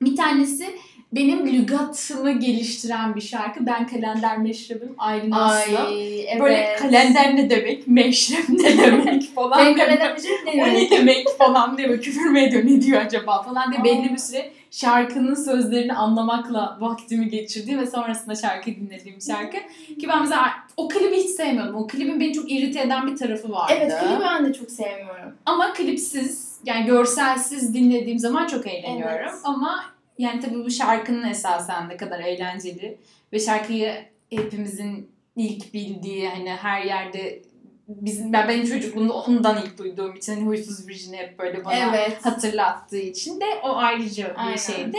[0.00, 0.66] Bir tanesi
[1.12, 3.66] benim lügatımı geliştiren bir şarkı.
[3.66, 5.78] Ben kalender meşrebim Aylin Aslı.
[5.78, 6.40] Ay evet.
[6.40, 9.58] Böyle kalender ne demek, meşrep ne demek falan.
[9.66, 10.90] Ben kalender şey o ne demek.
[10.90, 14.52] demek falan diye böyle küfür mü ediyor ne diyor acaba falan diye belli bir süre
[14.76, 19.56] şarkının sözlerini anlamakla vaktimi geçirdiğim ve sonrasında şarkıyı dinlediğim şarkı.
[20.00, 21.74] Ki ben mesela o klibi hiç sevmiyordum.
[21.74, 23.72] O klibin beni çok irite eden bir tarafı vardı.
[23.76, 25.34] Evet klibi ben de çok sevmiyorum.
[25.46, 29.16] Ama klipsiz yani görselsiz dinlediğim zaman çok eğleniyorum.
[29.22, 29.34] Evet.
[29.44, 29.84] Ama
[30.18, 32.98] yani tabii bu şarkının esasen ne kadar eğlenceli
[33.32, 33.94] ve şarkıyı
[34.30, 37.42] hepimizin ilk bildiği hani her yerde
[37.88, 42.26] bizim ben benim çocukluğumda ondan ilk duyduğum için hani huysuz Virgin'i hep böyle bana Evet.
[42.26, 44.56] hatırlattığı için de o ayrıca bir Aynen.
[44.56, 44.98] şeydi.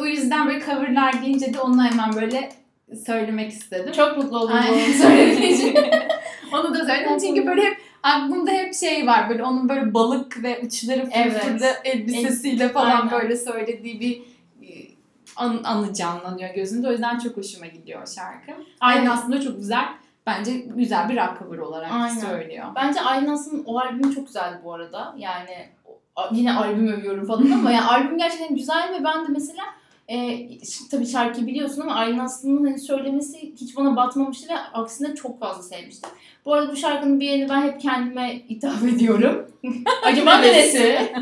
[0.00, 2.52] O yüzden böyle coverlar deyince de onu hemen böyle
[3.06, 3.92] söylemek istedim.
[3.92, 5.74] Çok mutlu oldum bunu söylediğin.
[6.52, 10.60] Onu da söyledim çünkü böyle hep aklımda hep şey var böyle onun böyle balık ve
[10.64, 11.32] uçları Evet.
[11.32, 13.10] fırfırlı elbisesiyle falan Aynen.
[13.10, 14.22] böyle söylediği bir
[14.68, 14.70] e,
[15.36, 16.88] an, anı canlanıyor gözümde.
[16.88, 18.52] O yüzden çok hoşuma gidiyor şarkı.
[18.80, 19.10] Aynı Evet.
[19.12, 19.84] aslında çok güzel.
[20.30, 22.20] Bence güzel bir rock cover olarak Aynen.
[22.20, 22.66] söylüyor.
[22.74, 25.14] Bence Aylin Aslı'nın o albümü çok güzeldi bu arada.
[25.18, 25.50] Yani
[26.32, 29.62] yine albüm övüyorum falan ama yani albüm gerçekten güzel ve ben de mesela
[30.08, 30.48] e,
[30.90, 35.62] tabii şarkıyı biliyorsun ama Aylin Aslı'nın hani söylemesi hiç bana batmamıştı ve aksine çok fazla
[35.62, 36.10] sevmiştim.
[36.44, 39.46] Bu arada bu şarkının bir yerini ben hep kendime ithaf ediyorum.
[40.04, 41.12] Acaba neresi?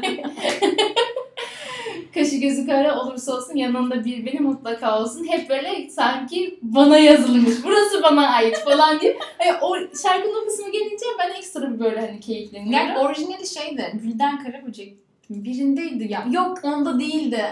[2.19, 5.27] Kaşı gözü kara olursa olsun yanında bir beni mutlaka olsun.
[5.29, 7.65] Hep böyle sanki bana yazılmış.
[7.65, 9.19] Burası bana ait falan diye.
[9.39, 12.73] Hani o şarkının o kısmı gelince ben ekstra bir böyle hani keyifleniyorum.
[12.73, 14.01] Yani orijinali şeydi.
[14.03, 14.97] Gülden Karaböcek
[15.31, 16.27] birindeydi ya.
[16.31, 17.45] Yok onda değildi.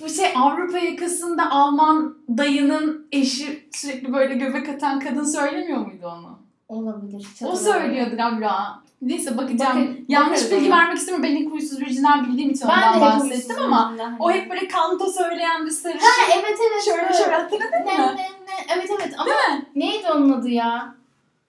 [0.00, 6.38] Bu şey Avrupa yakasında Alman dayının eşi sürekli böyle göbek atan kadın söylemiyor muydu onu?
[6.68, 7.26] Olabilir.
[7.44, 8.82] O söylüyordu galiba.
[9.02, 9.80] Neyse bakacağım.
[9.80, 10.76] Bakın- Yanlış bakarız bilgi ona.
[10.78, 11.30] vermek istemiyorum.
[11.30, 14.38] Ben ilk huysuz virjinal bildiğim için Ben ondan bahsettim ama o hani.
[14.40, 15.98] hep böyle kanto söyleyen bir sarışın.
[16.06, 16.84] Ha evet evet.
[16.84, 18.14] şöyle şöyle hatırladın Ne mı?
[18.16, 18.56] ne ne.
[18.74, 19.30] Evet evet ama
[19.76, 20.94] neydi onun adı ya?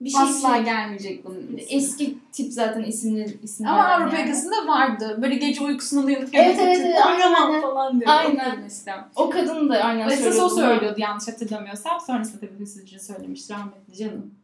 [0.00, 0.64] Bir şey Asla şey.
[0.64, 1.60] gelmeyecek bunun ismi.
[1.76, 3.66] Eski tip zaten isimli isim.
[3.66, 5.18] Ama Avrupa yakasında vardı.
[5.22, 7.60] Böyle gece uykusundan uyanıp Evet, evet, evet, aynen.
[7.60, 8.10] falan diyor.
[8.10, 8.58] Aynen.
[8.62, 9.08] Mesela.
[9.16, 10.46] O kadın da aynen Esas söylüyordu.
[10.46, 10.58] o bunu.
[10.60, 12.00] söylüyordu yanlış hatırlamıyorsam.
[12.00, 14.34] Sonrasında tabii Hüsnü'cü söylemiş rahmetli canım.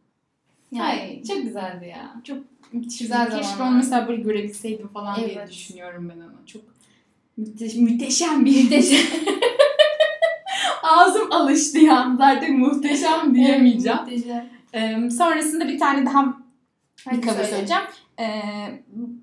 [0.71, 2.13] Yani çok güzeldi ya.
[2.23, 2.37] Çok
[2.73, 3.67] Güzel Keşke zamanlar.
[3.71, 5.49] onu mesela böyle görebilseydim falan diye Evet.
[5.51, 6.45] düşünüyorum ben onu.
[6.45, 6.61] Çok
[7.39, 8.69] müthe- müteşem bir
[10.83, 12.15] Ağzım alıştı ya.
[12.17, 13.99] Zaten muhteşem diyemeyeceğim.
[13.99, 14.49] Muhteşem.
[14.73, 16.33] Ee, sonrasında bir tane daha bir
[17.05, 17.47] Hadi cover söyle.
[17.47, 17.83] söyleyeceğim.
[18.19, 18.25] Ee,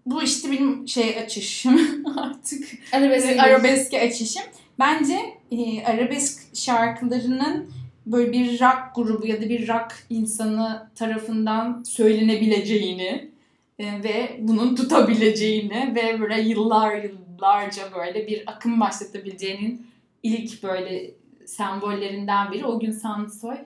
[0.07, 1.81] bu işte benim şey açışım
[2.17, 2.65] artık.
[2.93, 3.27] Arabesk.
[3.27, 4.43] Arabesk arabeske açışım.
[4.79, 5.19] Bence
[5.51, 7.71] e, arabesk şarkılarının
[8.07, 13.31] böyle bir rock grubu ya da bir rock insanı tarafından söylenebileceğini
[13.79, 19.87] e, ve bunun tutabileceğini ve böyle yıllar yıllarca böyle bir akım başlatabileceğinin
[20.23, 21.11] ilk böyle
[21.47, 23.57] sembollerinden biri o gün Sansoy.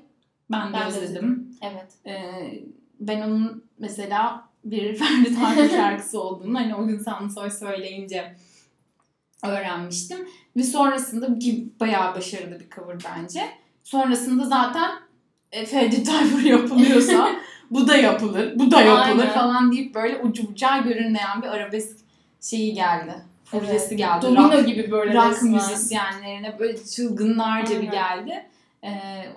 [0.50, 1.06] Ben de Ben de özledim.
[1.06, 1.56] özledim.
[1.62, 1.92] Evet.
[2.06, 2.62] Ee,
[3.00, 8.36] ben onun mesela bir Ferdi Tayfur şarkısı olduğunu hani o gün Sansoy söyleyince
[9.44, 10.18] öğrenmiştim.
[10.56, 13.42] Ve sonrasında ki bayağı başarılı bir cover bence.
[13.84, 14.90] Sonrasında zaten
[15.52, 17.36] e, Ferdi Tayfur yapılıyorsa
[17.70, 19.34] bu da yapılır, bu da yapılır Aynen.
[19.34, 21.96] falan deyip böyle ucu bucağı görünmeyen bir arabesk
[22.40, 23.14] şeyi geldi.
[23.44, 24.26] Furyası geldi.
[24.26, 28.26] Domino Rock- gibi böyle rock müzisyenlerine böyle çılgınlarca bir Aynen.
[28.26, 28.44] geldi.
[28.84, 28.88] Ee,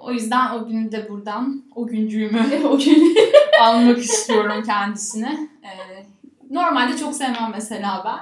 [0.02, 3.16] o yüzden o günü de buradan o güncüğümü o gün.
[3.62, 5.38] almak istiyorum kendisine.
[5.64, 6.04] Ee,
[6.52, 8.20] normalde çok sevmem mesela ben.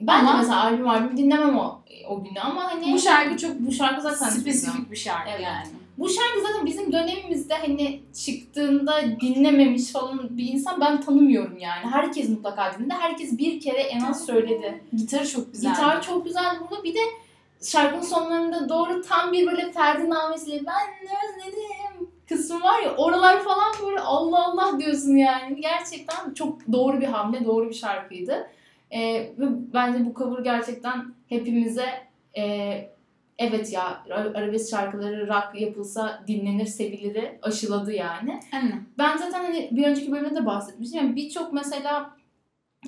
[0.00, 3.60] Ben de Ama- mesela albüm albüm dinlemem o, o günü ama hani Bu şarkı çok
[3.60, 5.40] bu şarkı zaten spesifik bir şarkı Evet.
[5.44, 5.66] yani.
[6.02, 11.90] Bu şarkı zaten bizim dönemimizde hani çıktığında dinlememiş falan bir insan ben tanımıyorum yani.
[11.90, 12.94] Herkes mutlaka dinledi.
[13.00, 14.84] Herkes bir kere en az söyledi.
[14.92, 15.70] Gitarı çok güzel.
[15.70, 16.84] Gitar çok güzel burada.
[16.84, 17.00] Bir de
[17.62, 23.44] şarkının sonlarında doğru tam bir böyle Ferdi namesiyle ben ne özledim kısmı var ya oralar
[23.44, 25.60] falan böyle Allah Allah diyorsun yani.
[25.60, 28.50] Gerçekten çok doğru bir hamle, doğru bir şarkıydı.
[28.94, 29.32] Ee,
[29.74, 31.88] bence bu cover gerçekten hepimize
[32.36, 32.42] e,
[33.38, 38.40] evet ya ara- arabesk şarkıları rock yapılsa dinlenir, sevilir aşıladı yani.
[38.52, 38.84] Aynen.
[38.98, 40.98] Ben zaten hani bir önceki bölümde de bahsetmiştim.
[40.98, 42.10] Yani birçok mesela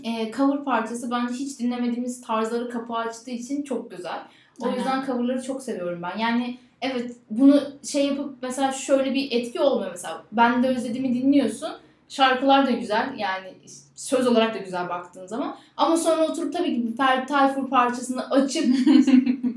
[0.05, 4.23] e, cover parçası bence hiç dinlemediğimiz tarzları kapı açtığı için çok güzel.
[4.61, 4.77] O Aynen.
[4.77, 6.19] yüzden coverları çok seviyorum ben.
[6.19, 10.23] Yani evet bunu şey yapıp mesela şöyle bir etki olmuyor mesela.
[10.33, 11.71] Ben de özlediğimi dinliyorsun.
[12.09, 13.15] Şarkılar da güzel.
[13.19, 13.49] Yani
[13.95, 15.57] söz olarak da güzel baktığın zaman.
[15.77, 18.65] Ama sonra oturup tabii ki bir Ferdi Tayfur parçasını açıp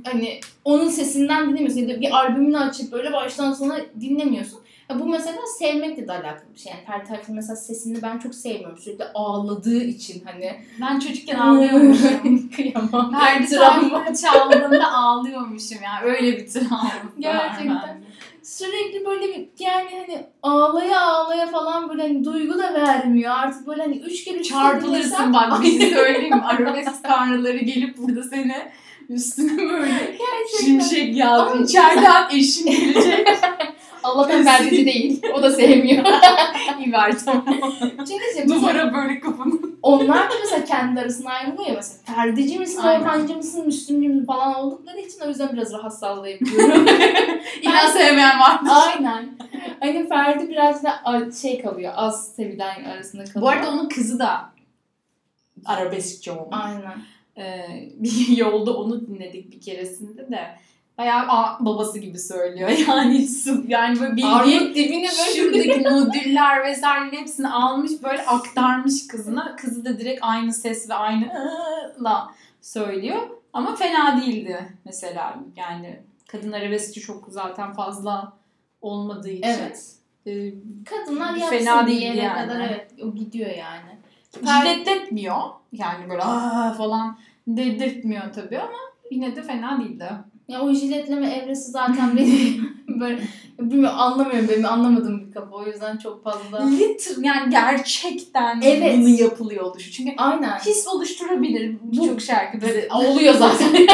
[0.05, 1.79] hani onun sesinden dinlemiyorsun.
[1.79, 4.59] Ya da bir albümünü açıp böyle baştan sona dinlemiyorsun.
[4.89, 6.71] Ya bu mesela sevmekle de alakalı bir şey.
[6.73, 8.77] Yani Ferdi Tayfur'un mesela sesini ben çok sevmiyorum.
[8.77, 10.55] Sürekli ağladığı için hani.
[10.81, 12.49] Ben çocukken ağlıyormuşum.
[12.55, 13.19] Kıyamam.
[13.19, 13.49] Ferdi.
[13.49, 16.13] Tayfur çaldığında ağlıyormuşum yani.
[16.15, 16.91] Öyle bir travma.
[17.19, 18.06] Gerçekten.
[18.47, 23.33] Sürekli böyle bir yani hani ağlaya ağlaya falan böyle hani duygu da vermiyor.
[23.35, 26.41] Artık böyle hani üç kere kere Çarpılırsın bak bir şey söyleyeyim?
[26.45, 28.55] Arabesk tanrıları gelip burada seni
[29.09, 30.65] üstüne böyle Gerçekten.
[30.65, 31.41] şimşek yağdı.
[31.41, 33.27] Ama- İçeriden eşin gelecek.
[34.03, 35.21] Allah'tan Ferdi'ci değil.
[35.33, 36.05] O da sevmiyor.
[36.79, 37.45] İyi ver tamam.
[37.81, 39.53] Çünkü şey, Duvara böyle kafanı.
[39.81, 42.15] onlar da mesela kendi arasında ayrılıyor ya mesela.
[42.15, 42.79] Ferdici misin.
[42.79, 46.85] Orhancı mısın, Müslümcü müsün falan oldukları için o yüzden biraz rahat sallayabiliyorum.
[47.61, 48.59] İnan sevmeyen var.
[48.69, 49.37] Aynen.
[49.79, 51.01] Hani Ferdi biraz da
[51.41, 53.41] şey kalıyor, az sevilen arasında kalıyor.
[53.41, 54.49] Bu arada onun kızı da
[55.65, 56.47] arabeskçi olmuş.
[56.51, 56.97] Aynen.
[57.37, 60.57] Ee, bir yolda onu dinledik bir keresinde de.
[60.97, 62.69] Bayağı a, babası gibi söylüyor.
[62.87, 63.27] Yani
[63.67, 69.55] yani böyle bildiğin Armut dibine böyle şuradaki nodüller vesaire hepsini almış böyle aktarmış kızına.
[69.55, 71.33] Kızı da direkt aynı ses ve aynı
[72.03, 72.31] la
[72.61, 73.21] söylüyor.
[73.53, 75.39] Ama fena değildi mesela.
[75.55, 78.33] Yani kadın arabeskçi çok zaten fazla
[78.81, 79.47] olmadığı için.
[79.47, 79.93] Evet.
[80.27, 80.53] Ee,
[80.85, 82.47] Kadınlar Fena yapsın değil diyene yani.
[82.47, 83.97] kadar evet o gidiyor yani.
[84.33, 85.37] Jiletletmiyor.
[85.71, 88.77] Yani böyle aa falan dedirtmiyor tabii ama
[89.11, 90.09] yine de fena değildi.
[90.47, 92.59] Ya o jiletleme evresi zaten beni
[92.99, 93.19] böyle
[93.59, 96.67] bilmiyorum anlamıyorum benim anlamadığım bir kafa o yüzden çok fazla.
[96.69, 98.97] Liter yani gerçekten Evet.
[98.97, 99.91] bunu yapılıyor oluşu.
[99.91, 100.57] Çünkü Aynen.
[100.59, 102.87] his oluşturabilir birçok şarkı bize.
[102.93, 103.67] Oluyor zaten.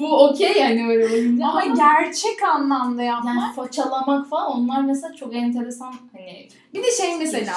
[0.00, 1.46] Bu okey yani böyle olunca.
[1.46, 3.34] Ama Ama gerçek anlamda yapmak.
[3.36, 7.52] yani façalamak falan onlar mesela çok enteresan hani bir de şey mesela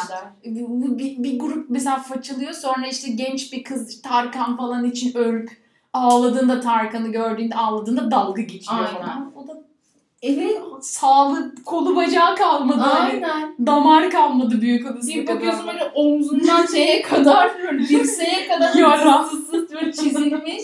[0.46, 5.65] bu- bir, bir grup mesela façalıyor sonra işte genç bir kız Tarkan falan için ölüp
[5.96, 9.02] ağladığında Tarkan'ı gördüğünde ağladığında dalga geçiyor Aynen.
[9.02, 9.32] falan.
[9.36, 9.62] O da
[10.22, 10.58] Evet.
[10.82, 12.80] sağlık kolu bacağı kalmadı.
[12.80, 13.56] Hani Aynen.
[13.66, 15.08] damar kalmadı büyük odası.
[15.08, 19.24] Bir bakıyorsun böyle omzundan şeye kadar böyle dirseğe kadar Yara.
[19.24, 20.64] sıs sıs böyle çizilmiş.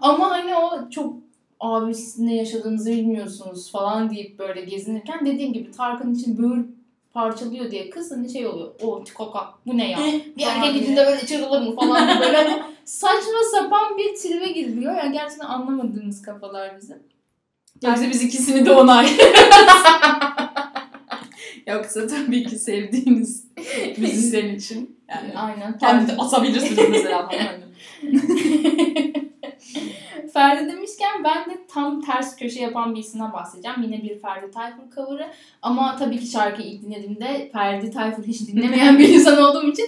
[0.00, 1.14] Ama hani o çok
[1.60, 6.66] abi siz ne yaşadığınızı bilmiyorsunuz falan deyip böyle gezinirken dediğim gibi Tarkan için böğür
[7.14, 8.68] parçalıyor diye kız hani şey oluyor.
[8.82, 9.98] O koka bu ne ya?
[10.36, 14.94] Bir erkek gidince böyle çırılır mı falan böyle hani saçma sapan bir tribe giriliyor.
[14.94, 16.98] Yani gerçekten anlamadığımız kafalar bizim.
[17.82, 19.08] Yoksa biz ikisini de onay.
[21.66, 23.44] Yoksa tabii ki sevdiğiniz
[23.98, 25.00] müzisyen için.
[25.08, 25.78] Yani Aynen.
[25.78, 27.30] kendi de atabilirsiniz mesela.
[30.38, 33.82] Ferdi demişken ben de tam ters köşe yapan bir isimden bahsedeceğim.
[33.82, 35.26] Yine bir Ferdi Tayfur cover'ı.
[35.62, 39.86] Ama tabii ki şarkıyı ilk dinlediğimde Ferdi Tayfur hiç dinlemeyen bir insan olduğum için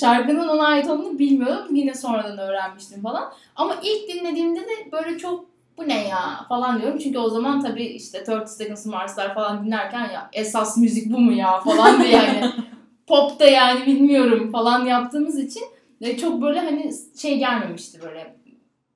[0.00, 1.74] şarkının ona ait olduğunu bilmiyordum.
[1.74, 3.32] Yine sonradan öğrenmiştim falan.
[3.56, 5.44] Ama ilk dinlediğimde de böyle çok
[5.78, 6.98] bu ne ya falan diyorum.
[6.98, 11.32] Çünkü o zaman tabii işte 30 Seconds Mars'lar falan dinlerken ya esas müzik bu mu
[11.32, 12.52] ya falan diye yani.
[13.06, 15.62] Pop da yani bilmiyorum falan yaptığımız için
[16.02, 16.92] ve çok böyle hani
[17.22, 18.39] şey gelmemişti böyle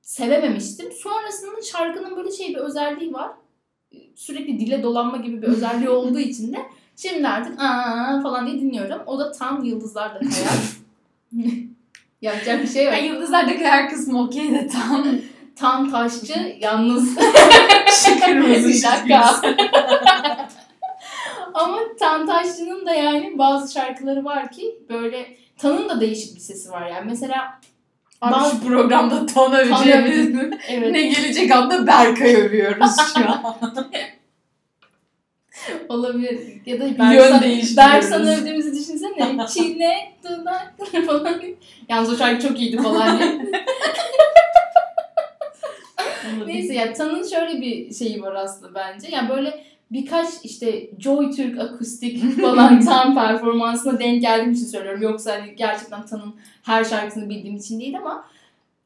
[0.05, 0.93] sevememiştim.
[0.93, 3.31] Sonrasında şarkının böyle şey bir özelliği var.
[4.15, 6.59] Sürekli dile dolanma gibi bir özelliği olduğu için de
[6.97, 9.03] şimdi artık aa falan diye dinliyorum.
[9.07, 11.45] O da tam Yıldızlar da Hayal.
[12.23, 12.93] Yapacak bir şey yok.
[12.93, 15.05] Ya Yıldızlardaki her kısmı okey de tam
[15.57, 17.15] Tan taşçı yalnız
[18.25, 19.41] kırmızı bir dakika.
[21.55, 26.71] Ama Tan Taşçı'nın da yani bazı şarkıları var ki böyle Tan'ın da değişik bir sesi
[26.71, 27.05] var yani.
[27.07, 27.61] Mesela
[28.25, 30.29] Abi Bazı- şu programda ton öveceğimiz
[30.69, 33.57] evet ne gelecek adlı Berkay övüyoruz şu an.
[35.89, 37.77] olabilir ya da Yön değiştiriyoruz.
[37.77, 39.47] Berksan övdüğümüzü düşünsene.
[39.55, 41.43] Çiğne dudakları falan.
[41.89, 43.39] Yalnız o şarkı çok iyiydi falan diye.
[46.47, 49.09] Neyse ya Tan'ın şöyle bir şeyi var aslında bence.
[49.11, 55.03] Yani böyle birkaç işte Joy Türk akustik falan Tan performansına denk geldiğim için söylüyorum.
[55.03, 58.25] Yoksa hani gerçekten Tan'ın her şarkısını bildiğim için değil ama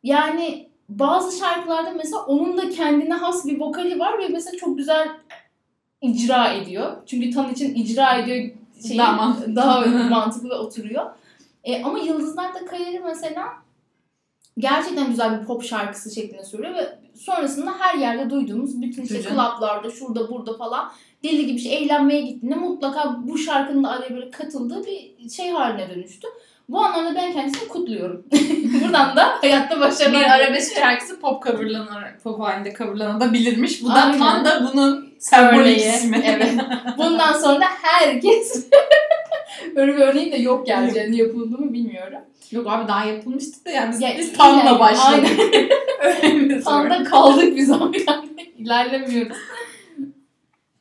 [0.03, 5.09] yani bazı şarkılarda mesela onun da kendine has bir vokali var ve mesela çok güzel
[6.01, 6.97] icra ediyor.
[7.07, 8.51] Çünkü Tan için icra ediyor
[8.89, 9.57] şeyi Daha mantıklı.
[9.57, 9.81] daha
[10.11, 11.07] mantıklı ve oturuyor.
[11.65, 13.49] E, ama Yıldızlar da Kayarı mesela
[14.59, 19.37] gerçekten güzel bir pop şarkısı şeklinde söylüyor ve sonrasında her yerde duyduğumuz bütün işte canım.
[19.37, 20.93] klaplarda şurada burada falan
[21.25, 25.91] deli gibi şey eğlenmeye gittiğinde mutlaka bu şarkının da araya böyle katıldığı bir şey haline
[25.91, 26.29] dönüştü.
[26.69, 28.25] Bu anlamda ben kendisini kutluyorum.
[28.83, 30.21] Buradan da hayatta başarılar.
[30.21, 33.83] bir arabesk şarkısı pop coverlanarak pop halinde coverlanabilirmiş.
[33.83, 34.19] Bu da Aynen.
[34.19, 36.23] tam da bunun sembolik ismi.
[36.25, 36.55] Evet.
[36.99, 38.67] Bundan sonra herkes
[39.77, 40.69] Öyle bir örneğin de yok.
[40.69, 42.19] Yani yapıldı mı bilmiyorum.
[42.51, 45.31] Yok abi daha yapılmıştı da yani biz, Ya, biz ileride- başladık.
[46.23, 46.61] Aynen.
[46.65, 47.05] Sorun.
[47.05, 48.29] kaldık biz ama yani.
[48.59, 49.37] İlerlemiyoruz.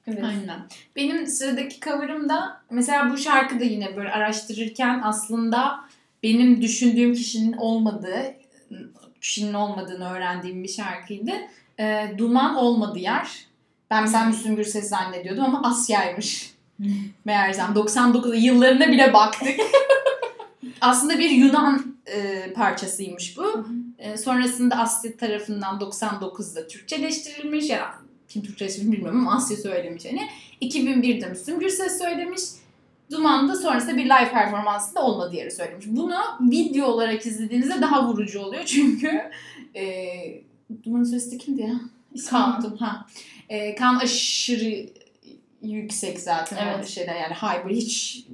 [0.08, 0.24] Evet.
[0.24, 0.60] Aynen.
[0.96, 5.80] Benim sıradaki cover'ım da mesela bu şarkı da yine böyle araştırırken aslında
[6.24, 8.34] benim düşündüğüm kişinin olmadığı,
[9.22, 11.32] kişinin olmadığını öğrendiğim bir şarkıydı.
[11.80, 13.28] Ee, Duman olmadı yer.
[13.92, 16.52] Ben mesela Müslüm Gürses zannediyordum ama Asya'ymış.
[17.26, 19.60] Meğersem 99 yıllarına bile baktık.
[20.82, 23.66] aslında bir Yunan e, parçasıymış bu.
[23.98, 27.70] E, sonrasında Asya tarafından 99'da Türkçeleştirilmiş.
[27.70, 27.84] Yani
[28.30, 30.22] kim Türkçeleştirmiş bilmiyorum ama Asya söylemiş hani.
[30.62, 32.42] 2001'de Müslüm Gürses söylemiş.
[33.12, 35.86] Duman'da sonrasında bir live performansında olmadığı yeri söylemiş.
[35.90, 39.22] Bunu video olarak izlediğinizde daha vurucu oluyor çünkü
[39.76, 39.84] e,
[40.84, 41.80] Duman'ın solisti kimdi ya?
[42.14, 42.78] İsmini Kaan.
[42.80, 43.06] Ha.
[43.50, 44.90] E, Kaan aşırı
[45.62, 46.74] yüksek zaten Evet.
[46.76, 46.88] evet.
[46.88, 48.26] şeyler yani böyle hiç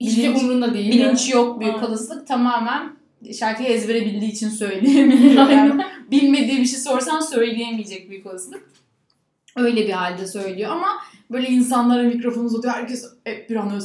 [0.00, 0.92] Hiçbir bilinç, umurunda değil.
[0.92, 2.96] bilinç yok büyük olasılık tamamen
[3.38, 5.50] şarkıyı ezbere bildiği için söyleyemiyor.
[5.50, 8.70] Yani bilmediği bir şey sorsan söyleyemeyecek büyük olasılık.
[9.56, 10.88] Öyle bir halde söylüyor ama
[11.30, 12.74] böyle insanlara mikrofonu uzatıyor.
[12.74, 13.80] Herkes hep bir anda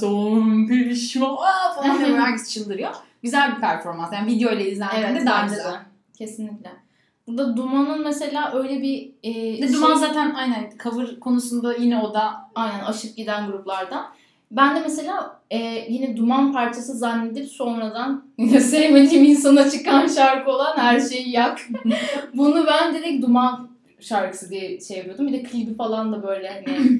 [0.89, 2.91] pişman aa!" falan böyle herkes çıldırıyor.
[3.23, 4.13] Güzel bir performans.
[4.13, 5.63] Yani video ile izlendiğinde Evet daha güzel.
[5.73, 5.77] de.
[6.17, 6.82] Kesinlikle.
[7.27, 12.49] Burada Duman'ın mesela öyle bir e, Duman şey- zaten aynen cover konusunda yine o da
[12.55, 14.05] Aynen aşıp giden gruplardan.
[14.51, 15.57] Ben de mesela e,
[15.89, 18.25] yine Duman parçası zannedip sonradan
[18.59, 21.61] sevmediğim insana çıkan şarkı olan Her Şeyi Yak.
[22.33, 23.69] Bunu ben direkt Duman
[23.99, 25.27] şarkısı diye şey yapıyordum.
[25.27, 26.65] Bir de klibi falan da böyle hani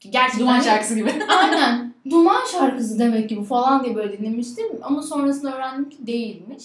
[0.00, 1.12] gerçekten Duman şarkısı gibi.
[1.28, 1.94] Aynen.
[2.10, 4.66] Duman şarkısı demek ki bu falan diye böyle dinlemiştim.
[4.82, 6.64] Ama sonrasında öğrendim ki değilmiş.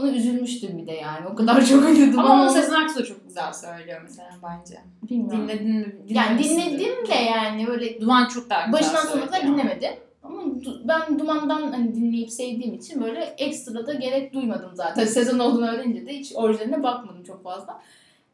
[0.00, 1.26] Ona üzülmüştüm bir de yani.
[1.26, 4.80] O kadar çok hani Duman Ama onun Sezen Aksu da çok güzel söylüyor mesela bence.
[5.02, 5.48] bilmiyorum.
[5.48, 5.96] Dinledin mi?
[6.08, 9.92] Yani dinledim de yani böyle Duman çok daha güzel başından sonuna kadar dinlemedim.
[10.22, 15.04] Ama du- ben Duman'dan hani dinleyip sevdiğim için böyle ekstra da gerek duymadım zaten.
[15.04, 17.82] Sezon olduğunu öğrenince de hiç orijinaline bakmadım çok fazla.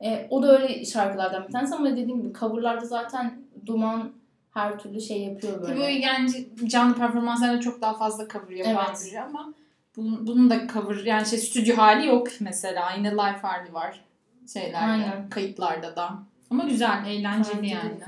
[0.05, 3.35] E, o da öyle şarkılardan bir tanesi ama dediğim gibi coverlarda zaten
[3.67, 4.11] Duman
[4.55, 5.75] her türlü şey yapıyor böyle.
[5.75, 6.31] Tabii yani
[6.67, 9.07] canlı performanslarda çok daha fazla cover yapan Evet.
[9.07, 9.55] biri ama
[9.97, 12.95] bunun, bunun da cover yani şey stüdyo hali yok mesela.
[12.97, 14.05] Yine live hali var
[14.53, 15.31] şeylerde, Aynen.
[15.31, 16.19] kayıtlarda da.
[16.51, 17.99] Ama güzel, eğlenceli yani.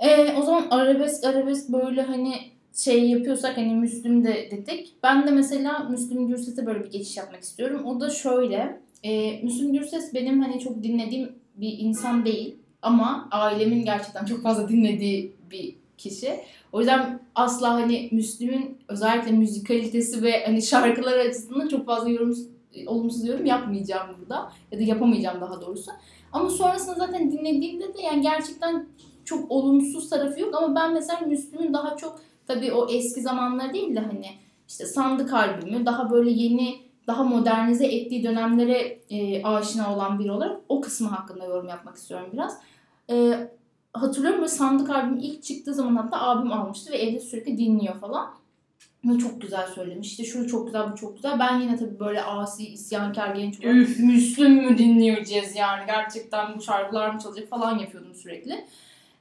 [0.00, 2.34] Ee, o zaman arabesk arabesk böyle hani
[2.74, 4.94] şey yapıyorsak hani Müslüm de dedik.
[5.02, 7.84] Ben de mesela Müslüm Gürses'e böyle bir geçiş yapmak istiyorum.
[7.86, 8.80] O da şöyle.
[9.02, 12.56] E, Müslüm Gürses benim hani çok dinlediğim bir insan değil.
[12.82, 16.40] Ama ailemin gerçekten çok fazla dinlediği bir kişi.
[16.72, 22.36] O yüzden asla hani Müslüm'ün özellikle müzikalitesi ve hani şarkılar açısından çok fazla yorum,
[22.86, 24.52] olumsuz yorum yapmayacağım burada.
[24.72, 25.90] Ya da yapamayacağım daha doğrusu.
[26.32, 28.86] Ama sonrasında zaten dinlediğimde de yani gerçekten
[29.24, 33.96] çok olumsuz tarafı yok ama ben mesela Müslüm'ün daha çok tabii o eski zamanları değil
[33.96, 34.26] de hani
[34.68, 40.60] işte sandık albümü daha böyle yeni daha modernize ettiği dönemlere e, aşina olan biri olarak
[40.68, 42.58] o kısmı hakkında yorum yapmak istiyorum biraz.
[43.10, 43.48] E,
[43.92, 48.30] hatırlıyorum böyle sandık albümü ilk çıktığı zaman hatta abim almıştı ve evde sürekli dinliyor falan.
[49.04, 50.08] Ve çok güzel söylemiş.
[50.08, 51.38] İşte şu çok güzel, bu çok güzel.
[51.38, 53.98] Ben yine tabii böyle asi, isyankar genç olarak Üf.
[53.98, 55.82] Müslüm mü dinleyeceğiz yani?
[55.86, 58.64] Gerçekten bu şarkılar mı çalacak falan yapıyordum sürekli.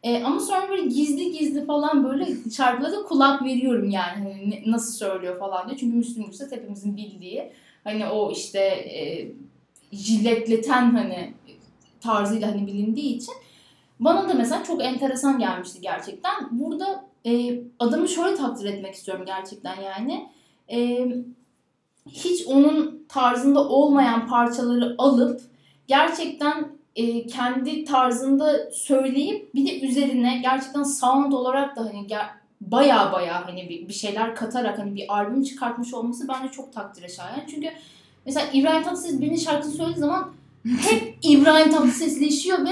[0.04, 4.34] E, ama sonra böyle gizli gizli falan böyle şarkılara da kulak veriyorum yani.
[4.34, 5.78] Hani nasıl söylüyor falan diye.
[5.78, 7.52] Çünkü Müslüm Gürses hepimizin bildiği
[7.84, 9.32] hani o işte e,
[9.92, 11.34] jiletleten hani
[12.02, 13.34] tarzıyla hani bilindiği için
[14.00, 16.34] bana da mesela çok enteresan gelmişti gerçekten.
[16.52, 20.30] Burada e, adamı şöyle takdir etmek istiyorum gerçekten yani.
[20.72, 21.08] E,
[22.10, 25.42] hiç onun tarzında olmayan parçaları alıp
[25.88, 32.08] gerçekten e, kendi tarzında söyleyip bir de üzerine gerçekten sound olarak da hani
[32.62, 37.10] baya baya hani bir, bir şeyler katarak hani bir albüm çıkartmış olması bence çok takdire
[37.10, 37.42] şayan.
[37.48, 37.70] Çünkü
[38.26, 40.32] mesela İbrahim Tatlıses birinin şarkısını söylediği zaman
[40.78, 42.72] hep İbrahim Tatlısesleşiyor ve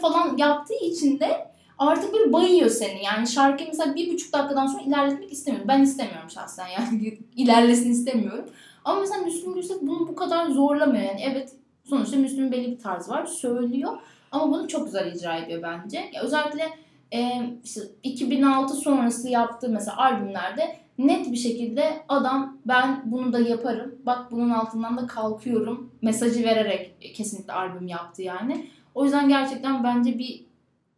[0.00, 1.48] falan yaptığı için de
[1.78, 3.04] artık bir bayıyor seni.
[3.04, 5.68] Yani şarkıyı mesela bir buçuk dakikadan sonra ilerletmek istemiyorum.
[5.68, 8.44] Ben istemiyorum şahsen yani ilerlesin istemiyorum.
[8.84, 11.04] Ama mesela Müslüm Gürses bunu bu kadar zorlamıyor.
[11.04, 11.52] Yani evet
[11.84, 13.26] sonuçta Müslüm'ün belli bir tarzı var.
[13.26, 13.92] Söylüyor.
[14.32, 16.10] Ama bunu çok güzel icra ediyor bence.
[16.12, 16.68] Ya özellikle
[17.12, 23.94] e, işte 2006 sonrası yaptığı mesela albümlerde net bir şekilde adam ben bunu da yaparım.
[24.06, 25.90] Bak bunun altından da kalkıyorum.
[26.02, 28.66] Mesajı vererek kesinlikle albüm yaptı yani.
[28.94, 30.44] O yüzden gerçekten bence bir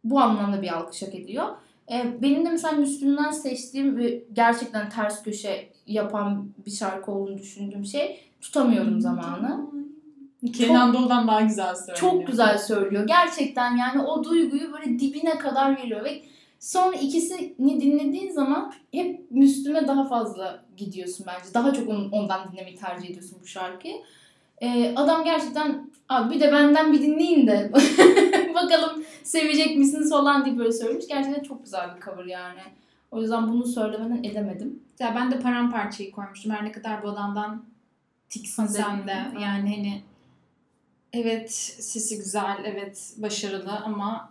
[0.03, 1.45] bu anlamda bir alkış hak ediyor.
[1.91, 7.85] E, benim de mesela Müslüm'den seçtiğim ve gerçekten ters köşe yapan bir şarkı olduğunu düşündüğüm
[7.85, 9.71] şey Tutamıyorum Zamanı.
[10.53, 11.97] Kenan Doğulu'dan daha güzel söylüyor.
[11.97, 13.07] Çok güzel söylüyor.
[13.07, 16.21] Gerçekten yani o duyguyu böyle dibine kadar veriyor ve
[16.61, 21.53] sonra ikisini dinlediğin zaman hep Müslüm'e daha fazla gidiyorsun bence.
[21.53, 23.95] Daha çok onun, ondan dinlemeyi tercih ediyorsun bu şarkıyı.
[24.61, 27.71] Ee, adam gerçekten abi bir de benden bir dinleyin de
[28.55, 31.07] bakalım sevecek misiniz falan diye böyle söylemiş.
[31.07, 32.61] Gerçekten çok güzel bir cover yani.
[33.11, 34.79] O yüzden bunu söylemeden edemedim.
[34.99, 36.51] Ya ben de paramparçayı koymuştum.
[36.51, 37.63] Her ne kadar bu adamdan
[38.29, 40.01] tiksinsem de yani hani
[41.13, 44.30] evet sesi güzel, evet başarılı ama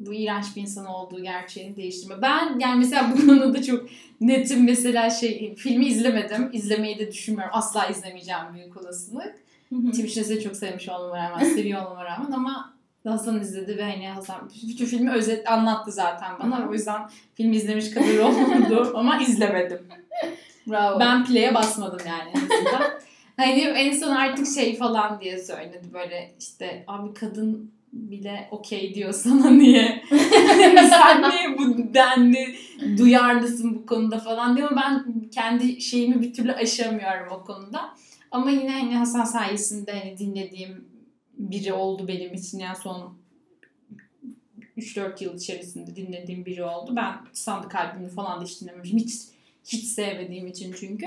[0.00, 2.22] bu iğrenç bir insan olduğu gerçeğini değiştirme.
[2.22, 3.86] Ben yani mesela bu konuda çok
[4.20, 6.50] netim mesela şey filmi izlemedim.
[6.52, 7.54] İzlemeyi de düşünmüyorum.
[7.56, 9.34] Asla izlemeyeceğim büyük olasılık.
[9.68, 12.72] Timuçin'i de çok sevmiş olmama rağmen, seviyor olmama rağmen ama
[13.04, 16.68] Hasan izledi ve hani Hasan bütün filmi özet anlattı zaten bana.
[16.68, 17.02] O yüzden
[17.34, 19.78] filmi izlemiş kadar olmadı ama izlemedim.
[20.66, 21.00] Bravo.
[21.00, 22.90] Ben play'e basmadım yani en azından.
[23.36, 29.12] hani en son artık şey falan diye söyledi böyle işte abi kadın bile okey diyor
[29.12, 30.02] sana niye?
[30.90, 32.56] Sen niye bu denli
[32.98, 34.70] duyarlısın bu konuda falan diyor.
[34.76, 37.94] Ben kendi şeyimi bir türlü aşamıyorum o konuda.
[38.30, 40.84] Ama yine hani Hasan sayesinde hani dinlediğim
[41.34, 42.58] biri oldu benim için.
[42.58, 43.18] Yani son
[44.76, 46.96] 3-4 yıl içerisinde dinlediğim biri oldu.
[46.96, 48.98] Ben sandık albümünü falan da hiç dinlememişim.
[48.98, 49.14] Hiç
[49.64, 51.06] hiç sevmediğim için çünkü.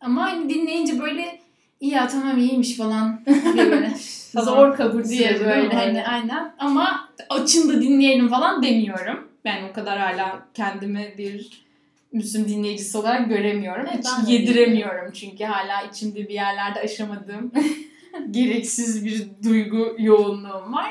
[0.00, 1.40] Ama hani dinleyince böyle
[1.80, 3.94] iyi ya tamam iyiymiş falan diye böyle
[4.32, 9.28] falan Zor kabul diye böyle hani aynen ama açın da dinleyelim falan demiyorum.
[9.44, 11.64] Ben o kadar hala kendimi bir
[12.12, 13.86] Müslüm dinleyicisi olarak göremiyorum.
[13.94, 17.52] Evet, Hiç yediremiyorum çünkü hala içimde bir yerlerde aşamadığım
[18.30, 20.90] gereksiz bir duygu yoğunluğum var.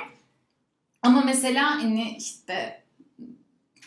[1.01, 2.83] Ama mesela hani işte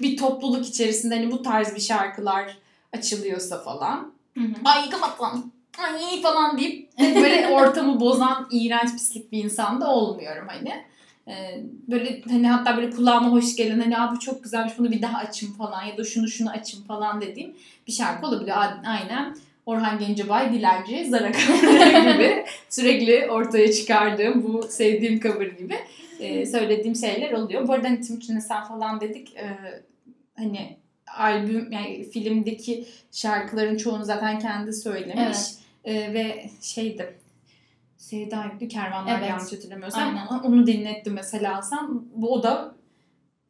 [0.01, 2.59] bir topluluk içerisinde hani bu tarz bir şarkılar
[2.93, 4.55] açılıyorsa falan Hı hı.
[4.65, 10.85] ay kapatalım ay falan deyip böyle ortamı bozan iğrenç pislik bir insan da olmuyorum hani.
[11.29, 15.03] Ee, böyle hani hatta böyle kulağıma hoş gelen hani Aa, bu çok güzelmiş bunu bir
[15.03, 17.55] daha açayım falan ya da şunu şunu açayım falan dediğim
[17.87, 18.57] bir şarkı olabiliyor.
[18.57, 25.75] A- Aynen Orhan Gencebay, Dilenci, Zara cover'ı gibi sürekli ortaya çıkardığım bu sevdiğim cover gibi
[26.21, 27.69] e, söylediğim şeyler oluyor.
[27.69, 29.59] Bu arada hani Timuçin Esen falan dedik e,
[30.37, 30.77] hani
[31.17, 35.23] albüm yani filmdeki şarkıların çoğunu zaten kendi söylemiş.
[35.25, 35.55] Evet.
[35.87, 37.19] E, ve şeydi
[37.97, 39.31] Sevda Yüklü Kervanlar Evet.
[39.31, 40.27] yanlış hatırlamıyorsam Aynen.
[40.27, 41.89] onu- dinletti mesela sen.
[42.15, 42.75] Bu o da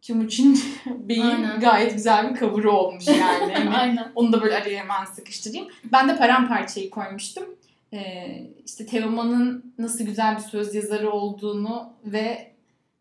[0.02, 3.52] Timuçin Bey'in gayet güzel bir cover'ı olmuş yani.
[3.54, 4.12] Hani Aynen.
[4.14, 5.68] onu da böyle araya hemen sıkıştırayım.
[5.92, 7.44] Ben de paramparçayı koymuştum.
[7.92, 12.52] Ee, işte Teoman'ın nasıl güzel bir söz yazarı olduğunu ve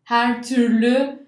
[0.04, 1.26] her türlü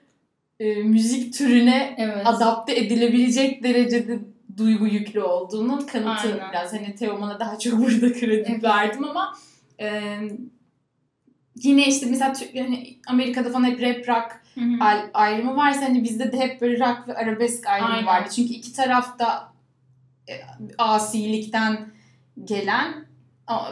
[0.60, 2.26] e, müzik türüne Evet.
[2.26, 4.18] adapte edilebilecek derecede
[4.58, 6.50] duygu yüklü olduğunu kanıtı Aynen.
[6.50, 6.72] biraz.
[6.72, 8.64] Hani Teoman'a daha çok burada kredi Evet.
[8.64, 9.34] verdim ama
[9.80, 10.18] e,
[11.62, 14.42] yine işte mesela hani Amerika'da falan hep rap rock
[15.14, 18.06] ayrımı varsa hani bizde de hep böyle rock ve arabesk ayrımı Aynen.
[18.06, 18.30] vardı.
[18.36, 19.52] Çünkü iki tarafta
[20.28, 20.34] e,
[20.78, 21.88] asilikten
[22.44, 23.06] gelen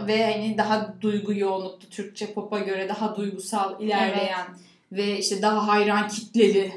[0.06, 4.46] ve hani daha duygu yoğunluklu Türkçe pop'a göre daha duygusal ilerleyen
[4.92, 6.72] ve işte daha hayran kitleli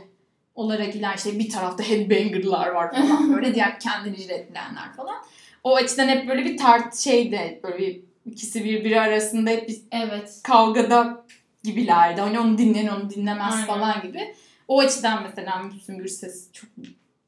[0.59, 5.15] olarak iler işte bir tarafta headbanger'lar var falan böyle diğer kendini jiletleyenler falan.
[5.63, 10.39] O açıdan hep böyle bir tart şeyde böyle bir ikisi birbiri arasında hep bir Evet.
[10.43, 11.25] kavgada
[11.63, 12.21] gibilerdi.
[12.21, 13.65] Hani onu dinleyen onu dinlemez Aynen.
[13.67, 14.35] falan gibi.
[14.67, 16.69] O açıdan mesela Müslüm Gürses çok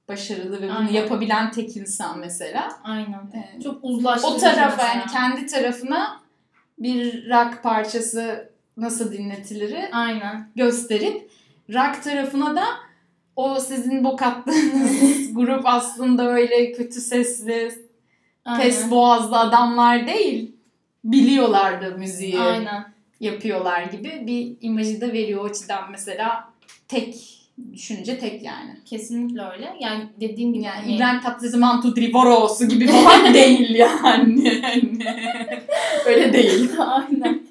[0.08, 0.92] başarılı ve bunu Aynen.
[0.92, 2.70] yapabilen tek insan mesela.
[2.84, 3.32] Aynen.
[3.58, 6.22] Ee, Çok uzlaştırıcı o tarafa yani kendi tarafına
[6.80, 10.50] bir rock parçası nasıl dinletilir Aynen.
[10.56, 11.32] gösterip
[11.70, 12.64] rock tarafına da
[13.36, 17.72] o sizin bok attığınız grup aslında öyle kötü sesli,
[18.58, 20.52] pes boğazlı adamlar değil.
[21.04, 22.94] Biliyorlar da müziği Aynen.
[23.20, 26.50] yapıyorlar gibi bir imajı da veriyor o açıdan mesela
[26.88, 27.38] tek
[27.74, 28.78] düşünce tek yani.
[28.86, 29.76] Kesinlikle öyle.
[29.80, 34.62] Yani dediğim gibi Yani hani- İbrahim Three Four olsun gibi falan değil yani.
[36.06, 36.70] Öyle değil.
[36.80, 37.42] Aynen.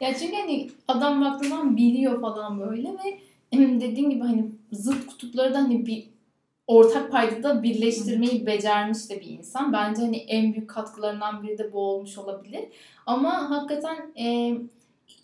[0.00, 3.18] ya çünkü hani adam baktığı zaman biliyor falan böyle ve
[3.52, 6.08] dediğim gibi hani zıt kutupları da hani bir
[6.66, 9.72] ortak paydada birleştirmeyi becermiş de bir insan.
[9.72, 12.64] Bence hani en büyük katkılarından biri de bu olmuş olabilir.
[13.06, 14.56] Ama hakikaten e,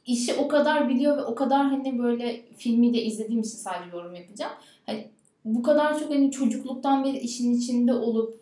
[0.07, 4.14] işi o kadar biliyor ve o kadar hani böyle filmi de izlediğim için sadece yorum
[4.14, 4.53] yapacağım.
[4.87, 5.09] Hani
[5.45, 8.41] bu kadar çok hani çocukluktan beri işin içinde olup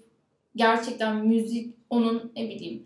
[0.57, 2.86] gerçekten müzik onun ne bileyim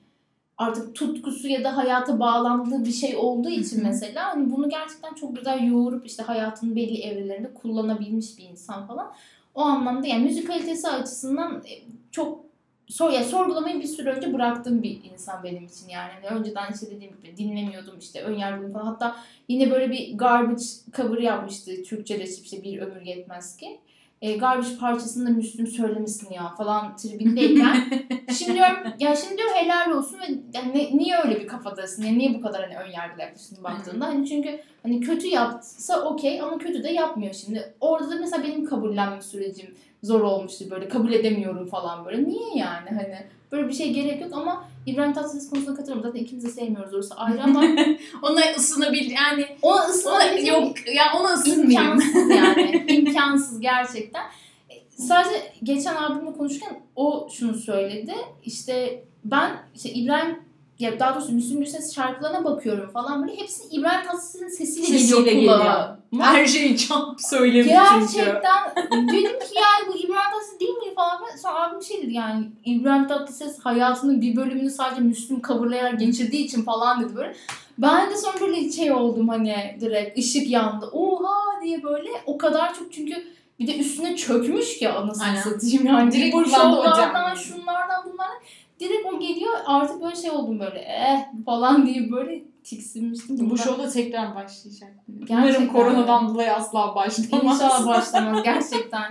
[0.60, 5.36] artık tutkusu ya da hayata bağlandığı bir şey olduğu için mesela hani bunu gerçekten çok
[5.36, 9.12] güzel yoğurup işte hayatının belli evrelerinde kullanabilmiş bir insan falan.
[9.54, 11.72] O anlamda yani müzik kalitesi açısından e,
[12.10, 12.44] çok
[12.88, 16.12] sor, ya sorgulamayı bir süre önce bıraktığım bir insan benim için yani.
[16.12, 18.86] Hani önceden işte dediğim gibi dinlemiyordum işte önyargılıyım falan.
[18.86, 19.16] Hatta
[19.48, 20.64] yine böyle bir garbage
[20.96, 23.80] cover yapmıştı Türkçe'de işte bir ömür yetmez ki.
[24.22, 27.84] E, garbage parçasını da Müslüm söylemişsin ya falan tribindeyken
[28.38, 32.02] şimdi diyorum ya şimdi diyorum helal olsun ve yani ne- niye öyle bir kafadasın?
[32.02, 34.06] Yani niye bu kadar hani ön yargılı yaklaştın baktığında?
[34.06, 37.74] Hani çünkü hani kötü yapsa okey ama kötü de yapmıyor şimdi.
[37.80, 42.24] Orada da mesela benim kabullenme sürecim zor olmuştu böyle kabul edemiyorum falan böyle.
[42.28, 46.02] Niye yani hani böyle bir şey gerek yok ama İbrahim Tatlıses konusuna katılıyorum.
[46.02, 47.62] Zaten ikimiz de sevmiyoruz orası ayrı ama
[48.22, 51.92] Ona ısınabil yani ona ısınabilecek yok ya ona ısınmayayım.
[51.92, 52.84] İmkansız yani.
[52.88, 54.22] İmkansız gerçekten.
[54.70, 58.14] E, Sadece geçen abimle konuşurken o şunu söyledi.
[58.44, 60.38] İşte ben işte İbrahim
[60.78, 65.58] ya daha doğrusu Müslüm Gürses şarkılarına bakıyorum falan böyle hepsini İbrahim Tatlıses'in sesiyle, Sesiyle geliyor
[65.58, 65.96] geliyor.
[66.18, 68.16] Her şeyi çok söylemiş çünkü.
[68.16, 71.20] Gerçekten dedim ki yani bu İbrahim Tatlıses değil mi falan.
[71.42, 76.62] Sonra abim şey dedi yani İbrahim Tatlıses hayatının bir bölümünü sadece Müslüm coverlayarak geçirdiği için
[76.62, 77.36] falan dedi böyle.
[77.78, 80.86] Ben de sonra böyle şey oldum hani direkt ışık yandı.
[80.92, 83.14] Oha diye böyle o kadar çok çünkü
[83.58, 85.40] bir de üstüne çökmüş ki anasını Aynen.
[85.40, 86.12] satayım yani.
[86.12, 88.36] Direkt bu şovlardan, şunlardan bunlardan.
[88.80, 93.36] Direkt o geliyor artık böyle şey oldum böyle eh falan diye böyle tiksinmiştim.
[93.38, 94.90] Bu Bundan- şovda tekrar başlayacak.
[95.08, 97.54] Gerçekten Umarım koronadan dolayı asla başlamaz.
[97.60, 99.10] İnşallah başlamaz gerçekten.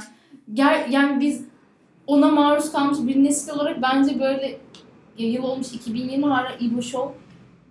[0.53, 1.45] Ger yani biz
[2.07, 4.57] ona maruz kalmış bir nesil olarak bence böyle
[5.17, 7.13] yıl olmuş 2020 hala İbo Show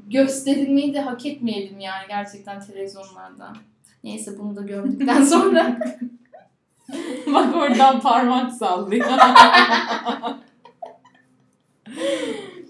[0.07, 3.53] gösterilmeyi de hak etmeyelim yani gerçekten televizyonlarda.
[4.05, 5.79] Neyse bunu da gördükten sonra.
[7.35, 9.07] Bak oradan parmak sallıyor.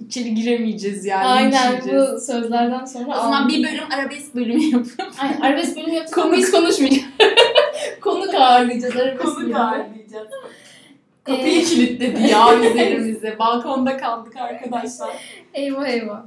[0.08, 1.26] İçeri giremeyeceğiz yani.
[1.26, 3.18] Aynen bu sözlerden sonra.
[3.18, 7.04] O zaman bir bölüm arabesk bölümü yapıp Aynen, arabesk bölüm yaptık ama biz konuşmayacağız.
[8.00, 9.56] Konuk ağırlayacağız arabesk konu bölümü.
[9.58, 10.28] ağırlayacağız.
[10.28, 13.38] Ee, Kapıyı kilitledi ya üzerimize.
[13.38, 15.08] Balkonda kaldık arkadaşlar.
[15.54, 16.22] Eyvah eyvah.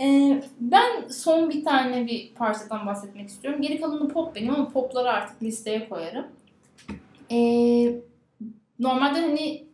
[0.00, 3.62] Ee, ben son bir tane bir parçadan bahsetmek istiyorum.
[3.62, 6.26] Geri kalanı pop benim ama popları artık listeye koyarım.
[7.32, 7.94] Ee,
[8.78, 9.64] normalde hani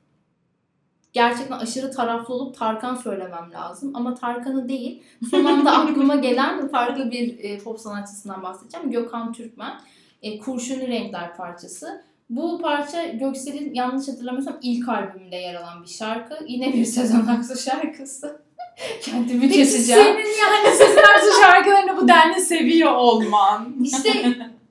[1.13, 3.91] gerçekten aşırı taraflı olup Tarkan söylemem lazım.
[3.95, 5.03] Ama Tarkan'ı değil.
[5.31, 8.91] Son anda aklıma gelen farklı bir e, pop sanatçısından bahsedeceğim.
[8.91, 9.81] Gökhan Türkmen.
[10.23, 12.03] E, Kurşuni Renkler parçası.
[12.31, 16.39] Bu parça Göksel'in yanlış hatırlamıyorsam ilk albümünde yer alan bir şarkı.
[16.47, 18.41] Yine bir Sezen Aksu şarkısı.
[19.03, 20.03] Kendimi Peki keseceğim.
[20.03, 23.75] senin yani Sezen Aksu şarkılarını bu denli seviyor olman.
[23.83, 24.13] İşte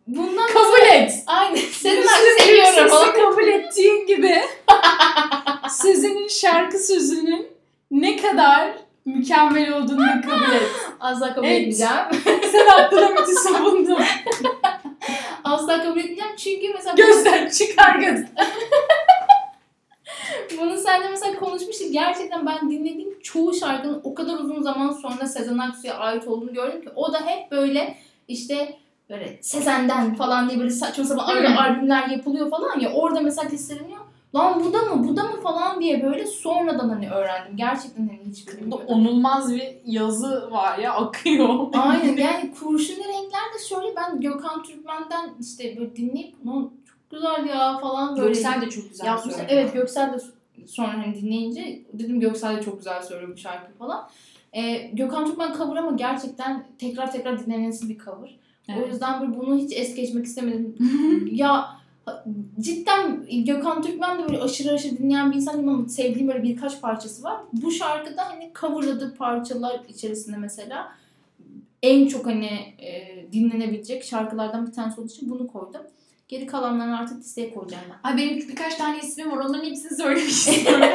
[0.07, 1.23] bundan Kabul et.
[1.27, 1.55] Aynen.
[1.55, 2.73] Sezen Aksu seviyorum.
[2.83, 4.41] Gürses'i kabul ettiğin gibi
[5.69, 7.47] Sezen'in şarkı sözünün
[7.91, 8.71] ne kadar
[9.05, 10.69] mükemmel olduğunu da kabul et.
[10.99, 11.57] Asla kabul Evet.
[11.57, 12.23] etmeyeceğim.
[12.51, 13.97] Sen Abdülhamit'i savundun.
[15.43, 18.19] Asla kabul etmeyeceğim çünkü mesela Gözden çıkar göz.
[20.61, 21.87] bunu seninle mesela konuşmuştuk.
[21.91, 26.81] Gerçekten ben dinlediğim çoğu şarkının o kadar uzun zaman sonra Sezen Aksu'ya ait olduğunu gördüm
[26.81, 27.97] ki o da hep böyle
[28.27, 28.77] işte
[29.09, 33.99] böyle Sezen'den falan diye böyle saçma sapan albümler yapılıyor falan ya orada mesela listeleniyor.
[34.35, 37.57] Lan bu da mı bu da mı falan diye böyle sonradan hani öğrendim.
[37.57, 38.85] Gerçekten hani hiç Burada bilmiyordum.
[38.87, 41.67] onulmaz bir yazı var ya akıyor.
[41.73, 47.45] Aynen yani kurşunlu renkler de şöyle ben Gökhan Türkmen'den işte böyle dinleyip "Lan çok güzel
[47.45, 48.27] ya falan böyle.
[48.27, 49.39] Göksel de çok güzel yapmışlar.
[49.39, 49.61] söylüyor.
[49.61, 50.17] Evet Göksel de
[50.67, 54.09] sonra hani dinleyince dedim Göksel de çok güzel söylüyor bu şarkıyı falan.
[54.53, 58.39] Ee, Gökhan Türkmen cover ama gerçekten tekrar tekrar dinlenesi bir cover.
[58.69, 58.87] O Evet.
[58.93, 60.75] yüzden böyle bunu hiç es geçmek istemedim.
[61.31, 61.65] ya
[62.59, 66.81] cidden Gökhan Türkmen de böyle aşırı aşırı dinleyen bir insan değilim ama sevdiğim böyle birkaç
[66.81, 67.37] parçası var.
[67.53, 70.95] Bu şarkıda hani coverladığı parçalar içerisinde mesela
[71.83, 75.81] en çok hani e, dinlenebilecek şarkılardan bir tanesi olduğu için bunu koydum.
[76.27, 78.09] Geri kalanlarını artık listeye koyacağım ben.
[78.09, 79.37] Ay benim birkaç tane ismim var.
[79.37, 80.87] Onların hepsini söylemek istiyorum.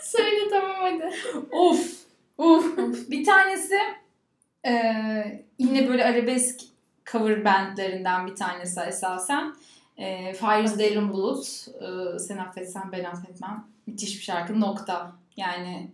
[0.00, 1.10] Söyle tamam hadi.
[1.52, 2.02] of.
[2.38, 2.76] Of.
[3.10, 3.74] Bir tanesi
[4.64, 6.60] eee, yine böyle arabesk
[7.12, 9.54] cover bandlerinden bir tanesi esasen.
[10.02, 11.66] Eee Fires Derin Bulut.
[11.80, 13.64] Eee, sen affetsen ben affetmem.
[13.86, 14.60] Müthiş bir şarkı.
[14.60, 15.12] Nokta.
[15.36, 15.90] Yani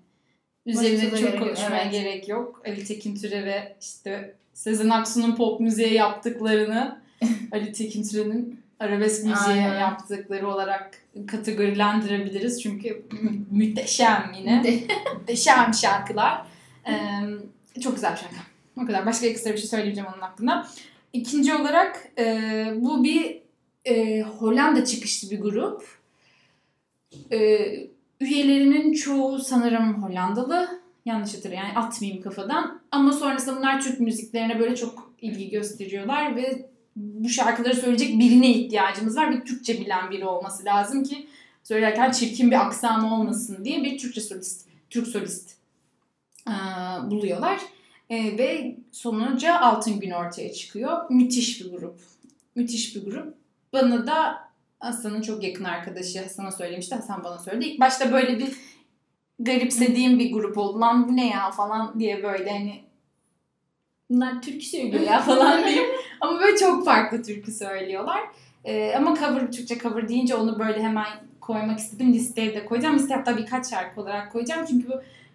[0.67, 1.93] üzerine çok gerek konuşmaya evet.
[1.93, 2.63] gerek yok.
[2.67, 7.01] Ali Tekin Türe ve işte Sezen Aksu'nun pop müziğe yaptıklarını
[7.53, 9.81] Ali Tekin Türe'nin arabesk müziğe Aynen.
[9.81, 10.91] yaptıkları olarak
[11.27, 12.63] kategorilendirebiliriz.
[12.63, 14.81] Çünkü mü- müteşem yine.
[15.15, 16.47] Muhteşem şarkılar.
[16.89, 16.93] Ee,
[17.81, 18.37] çok güzel bir şarkı.
[18.83, 19.07] O kadar.
[19.07, 20.67] Başka ekstra bir şey söyleyeceğim onun hakkında.
[21.13, 23.48] İkinci olarak e, bu bir
[23.85, 25.99] e, Hollanda çıkışlı bir grup.
[27.33, 27.39] E,
[28.21, 30.81] üyelerinin çoğu sanırım Hollandalı.
[31.05, 31.69] Yanlış hatırlıyorum.
[31.69, 32.81] Yani atmayayım kafadan.
[32.91, 39.17] Ama sonrasında bunlar Türk müziklerine böyle çok ilgi gösteriyorlar ve bu şarkıları söyleyecek birine ihtiyacımız
[39.17, 39.33] var.
[39.33, 41.27] Bir Türkçe bilen biri olması lazım ki
[41.65, 45.57] söylerken çirkin bir aksanı olmasın diye bir Türkçe solist, Türk solist
[46.47, 46.53] eee,
[47.11, 47.61] buluyorlar.
[48.11, 51.11] Eee, ve sonuca Altın Gün ortaya çıkıyor.
[51.11, 51.99] Müthiş bir grup.
[52.55, 53.38] Müthiş bir grup.
[53.73, 54.49] Bana da
[54.81, 56.95] Hasan'ın çok yakın arkadaşı Hasan'a söylemişti.
[56.95, 57.65] Hasan bana söyledi.
[57.65, 58.53] İlk başta böyle bir
[59.39, 60.81] garipsediğim bir grup oldu.
[60.81, 62.85] Lan bu ne ya falan diye böyle hani
[64.11, 65.91] bunlar türkü söylüyor ya falan diyeyim.
[66.21, 68.21] Ama böyle çok farklı türkü söylüyorlar.
[68.65, 71.07] Ee, ama cover, Türkçe cover deyince onu böyle hemen
[71.41, 72.13] koymak istedim.
[72.13, 72.97] Listeye de koyacağım.
[72.97, 74.67] Listeye hatta birkaç şarkı olarak koyacağım.
[74.67, 74.93] Çünkü bu,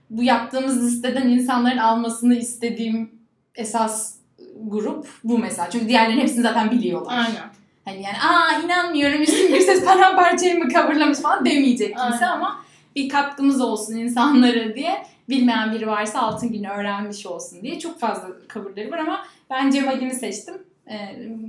[0.09, 3.11] bu yaptığımız listeden insanların almasını istediğim
[3.55, 4.15] esas
[4.61, 5.69] grup bu mesela.
[5.69, 7.17] Çünkü diğerlerinin hepsini zaten biliyorlar.
[7.17, 7.49] Aynen.
[7.85, 12.37] Hani yani aa inanmıyorum Müslüm Gürses paramparçayı mı coverlamış falan demeyecek kimse Aynen.
[12.37, 12.63] ama
[12.95, 18.27] bir katkımız olsun insanlara diye bilmeyen biri varsa altın günü öğrenmiş olsun diye çok fazla
[18.53, 20.53] coverları var ama ben Cemal'imi seçtim.
[20.87, 20.95] Ee,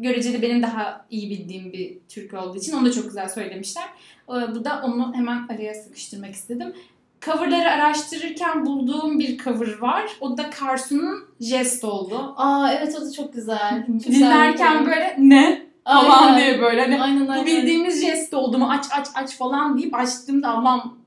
[0.01, 3.85] göreceli benim daha iyi bildiğim bir türkü olduğu için onu da çok güzel söylemişler.
[4.29, 6.73] Ee, bu da onu hemen araya sıkıştırmak istedim.
[7.21, 10.05] Coverları araştırırken bulduğum bir cover var.
[10.21, 12.35] O da Karsu'nun Jest oldu.
[12.37, 13.87] Aa evet o da çok güzel.
[13.87, 16.39] Dinlerken böyle ne falan Aynen.
[16.41, 17.47] diye böyle hani Aynen bu aynen.
[17.47, 20.99] bildiğimiz jest oldu mu aç aç aç falan deyip açtığımda Allah'ım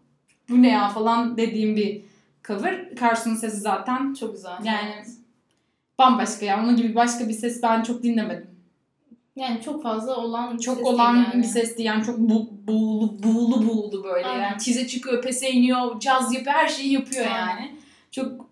[0.50, 2.02] bu ne ya falan dediğim bir
[2.48, 2.96] cover.
[2.96, 4.58] Karsu'nun sesi zaten Çok güzel.
[4.64, 4.94] yani
[6.00, 6.64] bambaşka ya.
[6.64, 8.50] Onun gibi başka bir ses ben çok dinlemedim.
[9.36, 11.38] Yani çok fazla olan bir Çok ses olan yani.
[11.38, 14.44] bir ses değil yani çok bu, buğulu buğulu buğulu böyle Aynen.
[14.44, 14.58] yani.
[14.58, 17.38] Tize çıkıyor, pese iniyor, caz yapıyor, her şeyi yapıyor Aynen.
[17.48, 17.72] yani.
[18.12, 18.48] Çok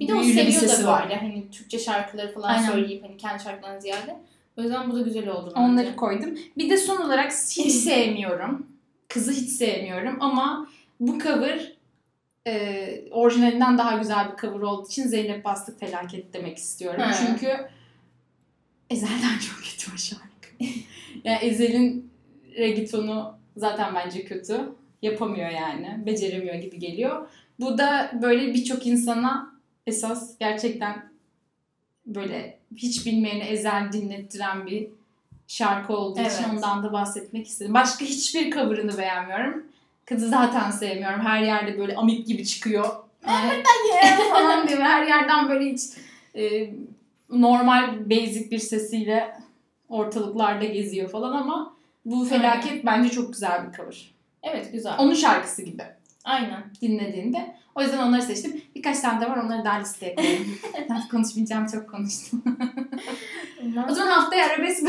[0.00, 1.02] Bir de o büyülü bir seviyor sesi da var.
[1.02, 2.70] böyle hani Türkçe şarkıları falan Aynen.
[2.70, 4.16] söyleyip hani kendi şarkılarından ziyade.
[4.58, 5.66] O yüzden bu da güzel oldu bence.
[5.66, 6.38] Onları koydum.
[6.58, 8.66] Bir de son olarak hiç sevmiyorum.
[9.08, 10.68] Kızı hiç sevmiyorum ama
[11.00, 11.72] bu cover
[12.46, 17.00] e, orijinalinden daha güzel bir cover olduğu için Zeynep Bastık Felaket demek istiyorum.
[17.02, 17.26] He.
[17.26, 17.56] Çünkü
[18.90, 20.74] Ezel'den çok kötü o şarkı.
[21.24, 22.10] yani Ezel'in
[22.56, 24.60] reggaetonu zaten bence kötü.
[25.02, 26.06] Yapamıyor yani.
[26.06, 27.28] Beceremiyor gibi geliyor.
[27.60, 29.54] Bu da böyle birçok insana
[29.86, 31.10] esas gerçekten
[32.06, 34.88] böyle hiç bilmeyeni Ezel dinlettiren bir
[35.46, 36.50] şarkı olduğu için Evet.
[36.52, 37.74] ondan da bahsetmek istedim.
[37.74, 39.64] Başka hiçbir cover'ını beğenmiyorum.
[40.04, 41.20] Kızı zaten sevmiyorum.
[41.20, 42.86] Her yerde böyle amip gibi çıkıyor.
[43.26, 43.62] Yani,
[44.30, 44.80] falan diyor.
[44.80, 45.82] Her yerden böyle hiç
[46.34, 46.70] e,
[47.30, 49.34] normal basic bir sesiyle
[49.88, 54.10] ortalıklarda geziyor falan ama bu felaket bence çok güzel bir cover.
[54.42, 54.94] Evet güzel.
[54.98, 55.82] Onun şarkısı gibi
[56.24, 56.64] Aynen.
[56.82, 57.57] dinlediğinde.
[57.78, 58.62] O yüzden onları seçtim.
[58.74, 60.58] Birkaç tane de var onları daha listeye koyayım.
[61.10, 62.42] konuşmayacağım çok konuştum.
[63.90, 64.82] O zaman haftaya arabesk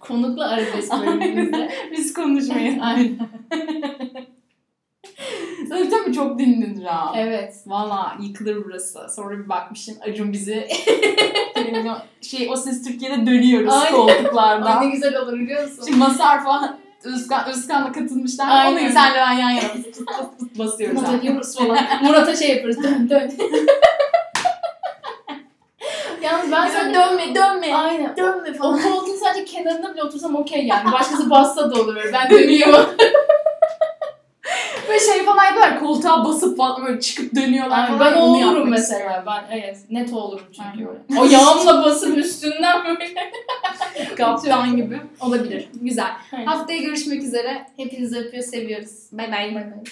[0.00, 1.72] Konuklu arabesk bölümümüzde.
[1.92, 2.74] biz konuşmayız.
[2.80, 3.18] Aynen.
[5.68, 7.12] Sen tabii çok dinlenir ha.
[7.16, 7.54] evet.
[7.66, 8.98] Valla yıkılır burası.
[9.16, 10.68] Sonra bir bakmışsın Acun bizi
[12.22, 13.92] şey o ses Türkiye'de dönüyoruz Aynen.
[13.92, 14.64] koltuklarda.
[14.64, 15.82] Ay ne güzel olur biliyor musun?
[15.86, 18.46] Şimdi Masar falan Özkan, Özkan'la katılmışlar.
[18.50, 18.84] Aynen.
[18.84, 21.04] Onu senle ben yan yana fıt fıt fıt fıt basıyoruz.
[21.04, 21.12] Abi.
[21.12, 21.78] dönüyoruz falan.
[22.02, 22.82] Murat'a şey yapıyoruz.
[22.82, 23.32] Dön dön.
[26.22, 27.74] Yalnız ben sana dönme dönme.
[27.74, 28.16] Aynen.
[28.16, 28.82] Dönme O falan.
[28.82, 30.92] koltuğun sadece kenarında bile otursam okey yani.
[30.92, 31.96] Başkası bassa da olur.
[32.12, 32.86] Ben dönüyorum.
[34.92, 37.98] Böyle şey falan yapıyorlar koltuğa basıp falan böyle çıkıp dönüyorlar Aynen.
[37.98, 38.14] falan.
[38.14, 39.24] Ben Onu olurum mesela.
[39.26, 39.78] Ben evet.
[39.90, 41.20] Net olurum çünkü öyle.
[41.20, 43.04] O yağımla basıp üstünden böyle.
[43.04, 44.16] istiyorum.
[44.16, 45.00] Kaptan gibi.
[45.20, 45.68] Olabilir.
[45.80, 46.10] Güzel.
[46.32, 46.46] Aynen.
[46.46, 47.66] Haftaya görüşmek üzere.
[47.76, 49.08] Hepinizi öpüyor, seviyoruz.
[49.12, 49.54] Bay bay.
[49.54, 49.84] Bay bay.